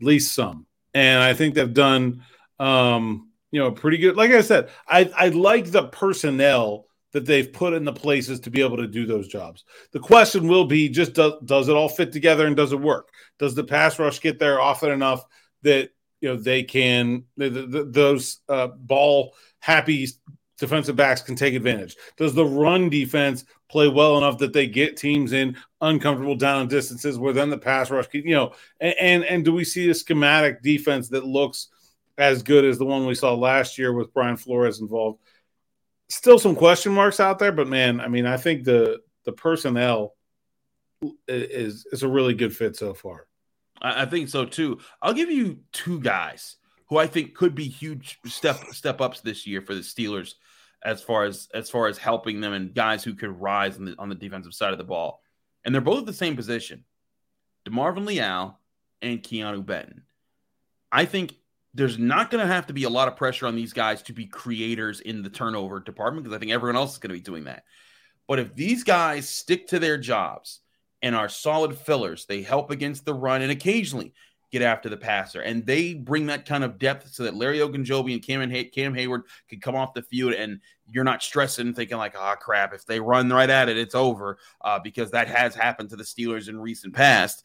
at 0.00 0.06
least 0.06 0.34
some. 0.34 0.66
And 0.94 1.22
I 1.22 1.34
think 1.34 1.54
they've 1.54 1.72
done 1.72 2.24
um, 2.58 3.30
you 3.50 3.60
know, 3.60 3.72
pretty 3.72 3.98
good. 3.98 4.16
Like 4.16 4.30
I 4.30 4.42
said, 4.42 4.70
I 4.86 5.10
I 5.16 5.28
like 5.28 5.70
the 5.70 5.88
personnel 5.88 6.86
that 7.12 7.26
they've 7.26 7.52
put 7.52 7.72
in 7.72 7.84
the 7.84 7.92
places 7.92 8.38
to 8.40 8.50
be 8.50 8.62
able 8.62 8.76
to 8.76 8.86
do 8.86 9.04
those 9.04 9.26
jobs. 9.26 9.64
The 9.92 9.98
question 9.98 10.46
will 10.46 10.66
be 10.66 10.88
just 10.88 11.14
does, 11.14 11.32
does 11.44 11.68
it 11.68 11.74
all 11.74 11.88
fit 11.88 12.12
together 12.12 12.46
and 12.46 12.54
does 12.54 12.72
it 12.72 12.80
work? 12.80 13.08
Does 13.38 13.56
the 13.56 13.64
pass 13.64 13.98
rush 13.98 14.20
get 14.20 14.38
there 14.38 14.60
often 14.60 14.92
enough 14.92 15.24
that 15.62 15.90
you 16.20 16.28
know 16.28 16.36
they 16.36 16.62
can 16.62 17.24
the, 17.36 17.48
the, 17.48 17.84
those 17.84 18.40
uh, 18.48 18.68
ball 18.68 19.34
happy 19.58 20.08
defensive 20.58 20.96
backs 20.96 21.22
can 21.22 21.36
take 21.36 21.54
advantage? 21.54 21.96
Does 22.16 22.34
the 22.34 22.44
run 22.44 22.90
defense 22.90 23.44
play 23.70 23.88
well 23.88 24.18
enough 24.18 24.38
that 24.38 24.52
they 24.52 24.66
get 24.66 24.96
teams 24.96 25.32
in 25.32 25.56
uncomfortable 25.80 26.36
down 26.36 26.68
distances 26.68 27.18
where 27.18 27.32
then 27.32 27.50
the 27.50 27.58
pass 27.58 27.90
rush, 27.90 28.08
can, 28.08 28.22
you 28.22 28.34
know, 28.34 28.52
and, 28.80 28.94
and, 29.00 29.24
and 29.24 29.44
do 29.44 29.52
we 29.52 29.64
see 29.64 29.88
a 29.88 29.94
schematic 29.94 30.62
defense 30.62 31.08
that 31.08 31.24
looks– 31.24 31.68
as 32.20 32.42
good 32.42 32.66
as 32.66 32.76
the 32.76 32.84
one 32.84 33.06
we 33.06 33.14
saw 33.14 33.34
last 33.34 33.78
year 33.78 33.94
with 33.94 34.12
Brian 34.12 34.36
Flores 34.36 34.80
involved. 34.80 35.18
Still 36.10 36.38
some 36.38 36.54
question 36.54 36.92
marks 36.92 37.18
out 37.18 37.38
there, 37.38 37.50
but 37.50 37.66
man, 37.66 37.98
I 37.98 38.08
mean, 38.08 38.26
I 38.26 38.36
think 38.36 38.64
the 38.64 39.00
the 39.24 39.32
personnel 39.32 40.14
is 41.26 41.86
is 41.90 42.02
a 42.02 42.08
really 42.08 42.34
good 42.34 42.54
fit 42.54 42.76
so 42.76 42.92
far. 42.92 43.26
I 43.80 44.04
think 44.04 44.28
so 44.28 44.44
too. 44.44 44.78
I'll 45.00 45.14
give 45.14 45.30
you 45.30 45.60
two 45.72 46.00
guys 46.00 46.56
who 46.88 46.98
I 46.98 47.06
think 47.06 47.34
could 47.34 47.54
be 47.54 47.68
huge 47.68 48.18
step 48.26 48.58
step 48.72 49.00
ups 49.00 49.20
this 49.20 49.46
year 49.46 49.62
for 49.62 49.74
the 49.74 49.80
Steelers 49.80 50.34
as 50.84 51.02
far 51.02 51.24
as 51.24 51.48
as 51.54 51.70
far 51.70 51.86
as 51.86 51.98
helping 51.98 52.40
them 52.40 52.52
and 52.52 52.74
guys 52.74 53.04
who 53.04 53.14
could 53.14 53.40
rise 53.40 53.76
on 53.76 53.84
the 53.86 53.94
on 53.98 54.08
the 54.08 54.14
defensive 54.14 54.54
side 54.54 54.72
of 54.72 54.78
the 54.78 54.84
ball. 54.84 55.22
And 55.64 55.74
they're 55.74 55.80
both 55.80 56.00
at 56.00 56.06
the 56.06 56.12
same 56.12 56.36
position. 56.36 56.84
DeMarvin 57.66 58.06
Leal 58.06 58.58
and 59.02 59.22
Keeanu 59.22 59.64
Benton. 59.64 60.02
I 60.90 61.04
think 61.04 61.34
there's 61.74 61.98
not 61.98 62.30
going 62.30 62.44
to 62.44 62.52
have 62.52 62.66
to 62.66 62.72
be 62.72 62.84
a 62.84 62.90
lot 62.90 63.08
of 63.08 63.16
pressure 63.16 63.46
on 63.46 63.54
these 63.54 63.72
guys 63.72 64.02
to 64.02 64.12
be 64.12 64.26
creators 64.26 65.00
in 65.00 65.22
the 65.22 65.30
turnover 65.30 65.78
department 65.78 66.24
because 66.24 66.34
I 66.34 66.40
think 66.40 66.50
everyone 66.50 66.76
else 66.76 66.94
is 66.94 66.98
going 66.98 67.10
to 67.10 67.20
be 67.20 67.20
doing 67.20 67.44
that. 67.44 67.64
But 68.26 68.38
if 68.38 68.54
these 68.54 68.82
guys 68.82 69.28
stick 69.28 69.68
to 69.68 69.78
their 69.78 69.98
jobs 69.98 70.60
and 71.02 71.14
are 71.14 71.28
solid 71.28 71.76
fillers, 71.76 72.26
they 72.26 72.42
help 72.42 72.70
against 72.70 73.04
the 73.04 73.14
run 73.14 73.42
and 73.42 73.50
occasionally 73.50 74.12
get 74.50 74.62
after 74.62 74.88
the 74.88 74.96
passer, 74.96 75.40
and 75.40 75.64
they 75.64 75.94
bring 75.94 76.26
that 76.26 76.44
kind 76.44 76.64
of 76.64 76.78
depth 76.78 77.12
so 77.12 77.22
that 77.22 77.36
Larry 77.36 77.58
Ogunjobi 77.58 78.12
and 78.12 78.22
Cam, 78.22 78.50
Hay- 78.50 78.64
Cam 78.64 78.92
Heyward 78.92 79.22
can 79.48 79.60
come 79.60 79.76
off 79.76 79.94
the 79.94 80.02
field, 80.02 80.32
and 80.32 80.60
you're 80.88 81.04
not 81.04 81.22
stressing, 81.22 81.72
thinking 81.72 81.98
like, 81.98 82.14
"Ah, 82.18 82.34
oh, 82.34 82.36
crap! 82.36 82.74
If 82.74 82.84
they 82.84 82.98
run 82.98 83.30
right 83.30 83.48
at 83.48 83.68
it, 83.68 83.78
it's 83.78 83.94
over," 83.94 84.38
uh, 84.62 84.80
because 84.80 85.12
that 85.12 85.28
has 85.28 85.54
happened 85.54 85.90
to 85.90 85.96
the 85.96 86.02
Steelers 86.04 86.48
in 86.48 86.58
recent 86.58 86.94
past. 86.94 87.44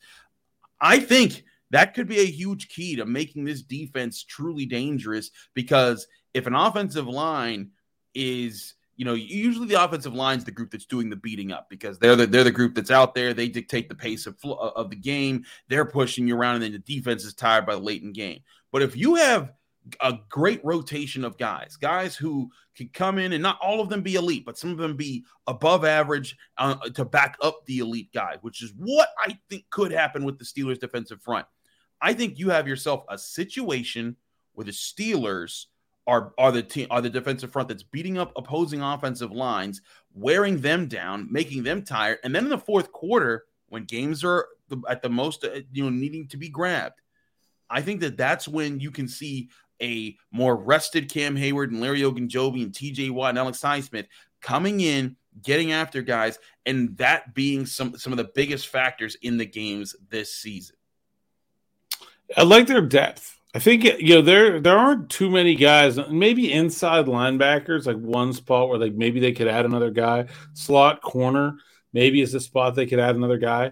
I 0.81 0.99
think 0.99 1.43
that 1.71 1.93
could 1.93 2.07
be 2.07 2.19
a 2.19 2.25
huge 2.25 2.69
key 2.69 2.95
to 2.95 3.05
making 3.05 3.45
this 3.45 3.61
defense 3.61 4.23
truly 4.23 4.65
dangerous 4.65 5.31
because 5.53 6.07
if 6.33 6.47
an 6.47 6.55
offensive 6.55 7.07
line 7.07 7.71
is 8.13 8.74
you 8.95 9.05
know 9.05 9.13
usually 9.13 9.67
the 9.67 9.83
offensive 9.83 10.13
line 10.13 10.37
is 10.37 10.45
the 10.45 10.51
group 10.51 10.71
that's 10.71 10.85
doing 10.85 11.09
the 11.09 11.15
beating 11.15 11.51
up 11.51 11.67
because 11.69 11.99
they're 11.99 12.15
the, 12.15 12.25
they're 12.27 12.43
the 12.43 12.51
group 12.51 12.75
that's 12.75 12.91
out 12.91 13.13
there 13.13 13.33
they 13.33 13.47
dictate 13.47 13.89
the 13.89 13.95
pace 13.95 14.25
of 14.25 14.37
of 14.43 14.89
the 14.89 14.95
game 14.95 15.43
they're 15.67 15.85
pushing 15.85 16.27
you 16.27 16.35
around 16.35 16.55
and 16.55 16.63
then 16.63 16.71
the 16.71 16.79
defense 16.79 17.23
is 17.23 17.33
tired 17.33 17.65
by 17.65 17.73
the 17.73 17.81
late 17.81 18.03
in 18.03 18.13
game 18.13 18.39
but 18.71 18.81
if 18.81 18.95
you 18.95 19.15
have 19.15 19.51
a 20.01 20.17
great 20.29 20.63
rotation 20.63 21.23
of 21.23 21.37
guys, 21.37 21.75
guys 21.75 22.15
who 22.15 22.49
can 22.75 22.89
come 22.89 23.17
in 23.17 23.33
and 23.33 23.43
not 23.43 23.59
all 23.61 23.81
of 23.81 23.89
them 23.89 24.01
be 24.01 24.15
elite, 24.15 24.45
but 24.45 24.57
some 24.57 24.71
of 24.71 24.77
them 24.77 24.95
be 24.95 25.23
above 25.47 25.85
average 25.85 26.35
uh, 26.57 26.75
to 26.89 27.05
back 27.05 27.37
up 27.41 27.65
the 27.65 27.79
elite 27.79 28.11
guy, 28.13 28.37
which 28.41 28.63
is 28.63 28.73
what 28.77 29.09
I 29.19 29.37
think 29.49 29.65
could 29.69 29.91
happen 29.91 30.23
with 30.23 30.39
the 30.39 30.45
Steelers 30.45 30.79
defensive 30.79 31.21
front. 31.21 31.45
I 32.01 32.13
think 32.13 32.39
you 32.39 32.49
have 32.49 32.67
yourself 32.67 33.05
a 33.09 33.17
situation 33.17 34.15
where 34.53 34.65
the 34.65 34.71
Steelers 34.71 35.65
are 36.07 36.33
are 36.37 36.51
the 36.51 36.63
team 36.63 36.87
are 36.91 37.01
the 37.01 37.09
defensive 37.09 37.51
front 37.51 37.67
that's 37.67 37.83
beating 37.83 38.17
up 38.17 38.31
opposing 38.35 38.81
offensive 38.81 39.31
lines, 39.31 39.81
wearing 40.13 40.59
them 40.61 40.87
down, 40.87 41.27
making 41.31 41.63
them 41.63 41.83
tired, 41.83 42.19
and 42.23 42.33
then 42.33 42.43
in 42.43 42.49
the 42.49 42.57
fourth 42.57 42.91
quarter 42.91 43.45
when 43.69 43.83
games 43.83 44.23
are 44.23 44.47
at 44.89 45.01
the 45.01 45.09
most 45.09 45.43
uh, 45.43 45.59
you 45.71 45.83
know 45.83 45.89
needing 45.89 46.27
to 46.27 46.37
be 46.37 46.49
grabbed, 46.49 47.01
I 47.69 47.81
think 47.81 48.01
that 48.01 48.17
that's 48.17 48.47
when 48.47 48.79
you 48.79 48.91
can 48.91 49.07
see 49.07 49.49
a 49.81 50.15
more 50.31 50.55
rested 50.55 51.11
Cam 51.11 51.35
Heyward 51.35 51.69
and 51.69 51.81
Larry 51.81 52.01
Ogunjobi 52.01 52.63
and 52.63 52.73
T.J. 52.73 53.09
Watt 53.09 53.29
and 53.29 53.39
Alex 53.39 53.59
Highsmith 53.59 54.07
coming 54.41 54.79
in, 54.79 55.17
getting 55.41 55.71
after 55.71 56.01
guys, 56.01 56.39
and 56.65 56.95
that 56.97 57.33
being 57.33 57.65
some 57.65 57.97
some 57.97 58.13
of 58.13 58.17
the 58.17 58.31
biggest 58.35 58.67
factors 58.67 59.15
in 59.21 59.37
the 59.37 59.45
games 59.45 59.95
this 60.09 60.33
season. 60.33 60.75
I 62.35 62.43
like 62.43 62.67
their 62.67 62.81
depth. 62.81 63.34
I 63.55 63.59
think 63.59 63.85
you 63.85 64.15
know 64.15 64.21
there 64.21 64.59
there 64.59 64.77
aren't 64.77 65.09
too 65.09 65.29
many 65.29 65.55
guys. 65.55 65.97
Maybe 66.09 66.51
inside 66.51 67.05
linebackers, 67.05 67.85
like 67.85 67.95
one 67.95 68.33
spot 68.33 68.67
where 68.67 68.77
like 68.77 68.93
maybe 68.93 69.21
they 69.21 69.31
could 69.31 69.47
add 69.47 69.63
another 69.63 69.91
guy. 69.91 70.25
Slot 70.53 71.01
corner, 71.01 71.55
maybe 71.93 72.19
is 72.19 72.33
a 72.33 72.41
spot 72.41 72.75
they 72.75 72.85
could 72.85 72.99
add 72.99 73.15
another 73.15 73.37
guy. 73.37 73.71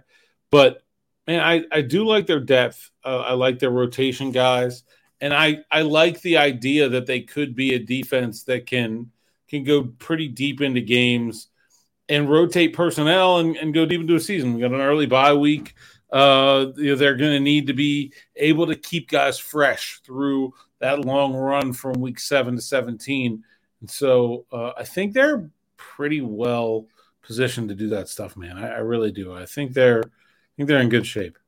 But 0.51 0.83
man, 1.27 1.41
I 1.41 1.65
I 1.69 1.81
do 1.81 2.05
like 2.05 2.27
their 2.27 2.39
depth. 2.39 2.91
Uh, 3.03 3.19
I 3.19 3.33
like 3.33 3.59
their 3.59 3.71
rotation 3.71 4.31
guys, 4.31 4.83
and 5.19 5.33
I 5.33 5.65
I 5.69 5.81
like 5.81 6.21
the 6.21 6.37
idea 6.37 6.87
that 6.87 7.05
they 7.05 7.19
could 7.19 7.53
be 7.53 7.73
a 7.73 7.79
defense 7.79 8.45
that 8.45 8.65
can 8.65 9.11
can 9.49 9.65
go 9.65 9.83
pretty 9.83 10.29
deep 10.29 10.61
into 10.61 10.79
games 10.79 11.49
and 12.07 12.29
rotate 12.29 12.71
personnel 12.71 13.39
and, 13.39 13.57
and 13.57 13.73
go 13.73 13.85
deep 13.85 13.99
into 13.99 14.15
a 14.15 14.19
season. 14.21 14.53
We 14.53 14.61
got 14.61 14.71
an 14.71 14.79
early 14.79 15.07
bye 15.07 15.33
week 15.33 15.75
uh, 16.13 16.71
they're 16.75 17.15
going 17.15 17.31
to 17.31 17.39
need 17.39 17.67
to 17.67 17.73
be 17.73 18.13
able 18.35 18.67
to 18.67 18.75
keep 18.75 19.09
guys 19.09 19.39
fresh 19.39 19.99
through 20.05 20.53
that 20.79 21.03
long 21.03 21.33
run 21.33 21.73
from 21.73 21.99
week 21.99 22.19
seven 22.19 22.55
to 22.55 22.61
17. 22.61 23.43
And 23.81 23.89
so 23.89 24.45
uh, 24.51 24.73
I 24.77 24.83
think 24.83 25.13
they're 25.13 25.49
pretty 25.75 26.21
well 26.21 26.85
positioned 27.23 27.69
to 27.69 27.75
do 27.75 27.89
that 27.89 28.09
stuff, 28.09 28.37
man. 28.37 28.57
I, 28.57 28.75
I, 28.75 28.77
really 28.79 29.11
do. 29.11 29.33
I 29.33 29.45
think 29.45 29.73
they're, 29.73 30.01
I 30.01 30.51
think 30.55 30.69
they're 30.69 30.81
in 30.81 30.89
good 30.89 31.07
shape. 31.07 31.39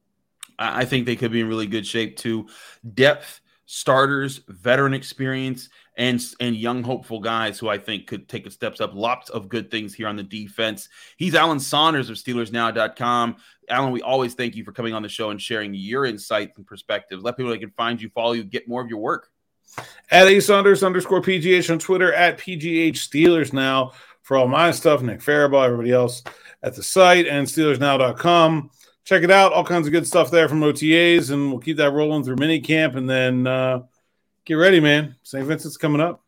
I 0.57 0.85
think 0.85 1.05
they 1.05 1.15
could 1.15 1.31
be 1.31 1.41
in 1.41 1.47
really 1.47 1.67
good 1.67 1.85
shape 1.85 2.17
too. 2.17 2.47
Depth, 2.93 3.41
starters, 3.65 4.41
veteran 4.47 4.93
experience, 4.93 5.69
and 5.97 6.23
and 6.39 6.55
young 6.55 6.83
hopeful 6.83 7.19
guys 7.19 7.59
who 7.59 7.69
I 7.69 7.77
think 7.77 8.07
could 8.07 8.27
take 8.27 8.45
a 8.45 8.51
steps 8.51 8.81
up. 8.81 8.93
Lots 8.93 9.29
of 9.29 9.49
good 9.49 9.71
things 9.71 9.93
here 9.93 10.07
on 10.07 10.15
the 10.15 10.23
defense. 10.23 10.89
He's 11.17 11.35
Alan 11.35 11.59
Saunders 11.59 12.09
of 12.09 12.17
SteelersNow.com. 12.17 13.37
Alan, 13.69 13.91
we 13.91 14.01
always 14.01 14.33
thank 14.33 14.55
you 14.55 14.63
for 14.63 14.71
coming 14.71 14.93
on 14.93 15.01
the 15.01 15.09
show 15.09 15.29
and 15.29 15.41
sharing 15.41 15.73
your 15.73 16.05
insights 16.05 16.57
and 16.57 16.65
perspectives. 16.65 17.23
Let 17.23 17.37
people 17.37 17.51
they 17.51 17.57
can 17.57 17.71
find 17.71 18.01
you, 18.01 18.09
follow 18.09 18.33
you, 18.33 18.43
get 18.43 18.67
more 18.67 18.81
of 18.81 18.89
your 18.89 18.99
work. 18.99 19.29
At 20.09 20.27
A 20.27 20.39
Saunders 20.39 20.83
underscore 20.83 21.21
PGH 21.21 21.71
on 21.71 21.79
Twitter, 21.79 22.13
at 22.13 22.37
PGH 22.37 22.93
Steelers 22.93 23.53
Now 23.53 23.91
for 24.21 24.37
all 24.37 24.47
my 24.47 24.71
stuff, 24.71 25.01
Nick 25.01 25.19
Farabaugh, 25.19 25.65
everybody 25.65 25.91
else 25.91 26.23
at 26.63 26.75
the 26.75 26.83
site, 26.83 27.27
and 27.27 27.47
SteelersNow.com. 27.47 28.71
Check 29.03 29.23
it 29.23 29.29
out. 29.29 29.53
All 29.53 29.63
kinds 29.63 29.85
of 29.85 29.93
good 29.93 30.07
stuff 30.07 30.31
there 30.31 30.49
from 30.49 30.61
OTAs, 30.61 31.29
and 31.31 31.51
we'll 31.51 31.59
keep 31.59 31.77
that 31.77 31.91
rolling 31.91 32.23
through 32.23 32.37
mini 32.37 32.59
camp 32.59 32.95
and 32.95 33.07
then 33.07 33.45
uh, 33.45 33.83
get 34.45 34.55
ready, 34.55 34.79
man. 34.79 35.15
St. 35.21 35.45
Vincent's 35.45 35.77
coming 35.77 36.01
up. 36.01 36.24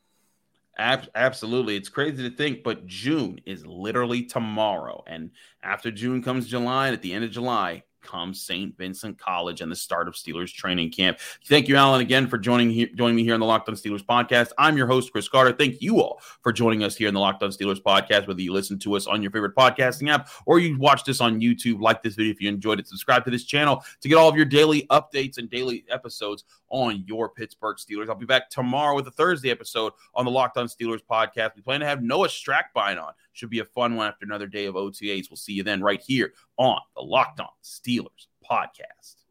Absolutely. 0.77 1.75
It's 1.75 1.89
crazy 1.89 2.29
to 2.29 2.35
think, 2.35 2.63
but 2.63 2.85
June 2.85 3.39
is 3.45 3.65
literally 3.65 4.23
tomorrow. 4.23 5.03
And 5.07 5.31
after 5.63 5.91
June 5.91 6.21
comes 6.21 6.47
July, 6.47 6.87
and 6.87 6.93
at 6.93 7.01
the 7.01 7.13
end 7.13 7.25
of 7.25 7.31
July, 7.31 7.83
comes 8.01 8.41
St. 8.41 8.77
Vincent 8.77 9.17
College 9.17 9.61
and 9.61 9.71
the 9.71 9.75
start 9.75 10.07
of 10.07 10.13
Steelers 10.15 10.51
training 10.53 10.91
camp. 10.91 11.19
Thank 11.45 11.67
you, 11.67 11.75
Alan, 11.75 12.01
again 12.01 12.27
for 12.27 12.37
joining 12.37 12.95
joining 12.95 13.15
me 13.15 13.23
here 13.23 13.33
on 13.33 13.39
the 13.39 13.45
Locked 13.45 13.69
On 13.69 13.75
Steelers 13.75 14.05
podcast. 14.05 14.51
I'm 14.57 14.77
your 14.77 14.87
host, 14.87 15.11
Chris 15.11 15.27
Carter. 15.27 15.53
Thank 15.53 15.81
you 15.81 16.01
all 16.01 16.21
for 16.41 16.51
joining 16.51 16.83
us 16.83 16.95
here 16.95 17.07
in 17.07 17.13
the 17.13 17.19
Locked 17.19 17.43
On 17.43 17.49
Steelers 17.49 17.81
podcast. 17.81 18.27
Whether 18.27 18.41
you 18.41 18.53
listen 18.53 18.79
to 18.79 18.95
us 18.95 19.07
on 19.07 19.21
your 19.21 19.31
favorite 19.31 19.55
podcasting 19.55 20.09
app 20.09 20.29
or 20.45 20.59
you 20.59 20.77
watch 20.77 21.03
this 21.03 21.21
on 21.21 21.39
YouTube, 21.39 21.81
like 21.81 22.03
this 22.03 22.15
video 22.15 22.31
if 22.31 22.41
you 22.41 22.49
enjoyed 22.49 22.79
it. 22.79 22.87
Subscribe 22.87 23.25
to 23.25 23.31
this 23.31 23.45
channel 23.45 23.83
to 24.01 24.09
get 24.09 24.15
all 24.15 24.29
of 24.29 24.35
your 24.35 24.45
daily 24.45 24.85
updates 24.89 25.37
and 25.37 25.49
daily 25.49 25.85
episodes 25.89 26.43
on 26.69 27.03
your 27.07 27.29
Pittsburgh 27.29 27.77
Steelers. 27.77 28.09
I'll 28.09 28.15
be 28.15 28.25
back 28.25 28.49
tomorrow 28.49 28.95
with 28.95 29.07
a 29.07 29.11
Thursday 29.11 29.51
episode 29.51 29.93
on 30.13 30.25
the 30.25 30.31
Locked 30.31 30.57
On 30.57 30.67
Steelers 30.67 31.01
podcast. 31.09 31.55
We 31.55 31.61
plan 31.61 31.79
to 31.79 31.85
have 31.85 32.01
Noah 32.01 32.27
Strackbein 32.27 33.01
on. 33.01 33.13
Should 33.37 33.51
be 33.51 33.59
a 33.59 33.65
fun 33.65 33.95
one 33.95 34.07
after 34.07 34.25
another 34.25 34.47
day 34.47 34.65
of 34.65 34.73
OTAs. 34.73 35.29
We'll 35.29 35.37
see 35.37 35.53
you 35.53 35.61
then 35.61 35.79
right 35.79 36.01
here 36.01 36.33
on 36.57 36.81
the 36.95 37.03
Locked 37.03 37.39
On 37.39 37.47
Steelers 37.63 38.25
podcast. 38.49 39.26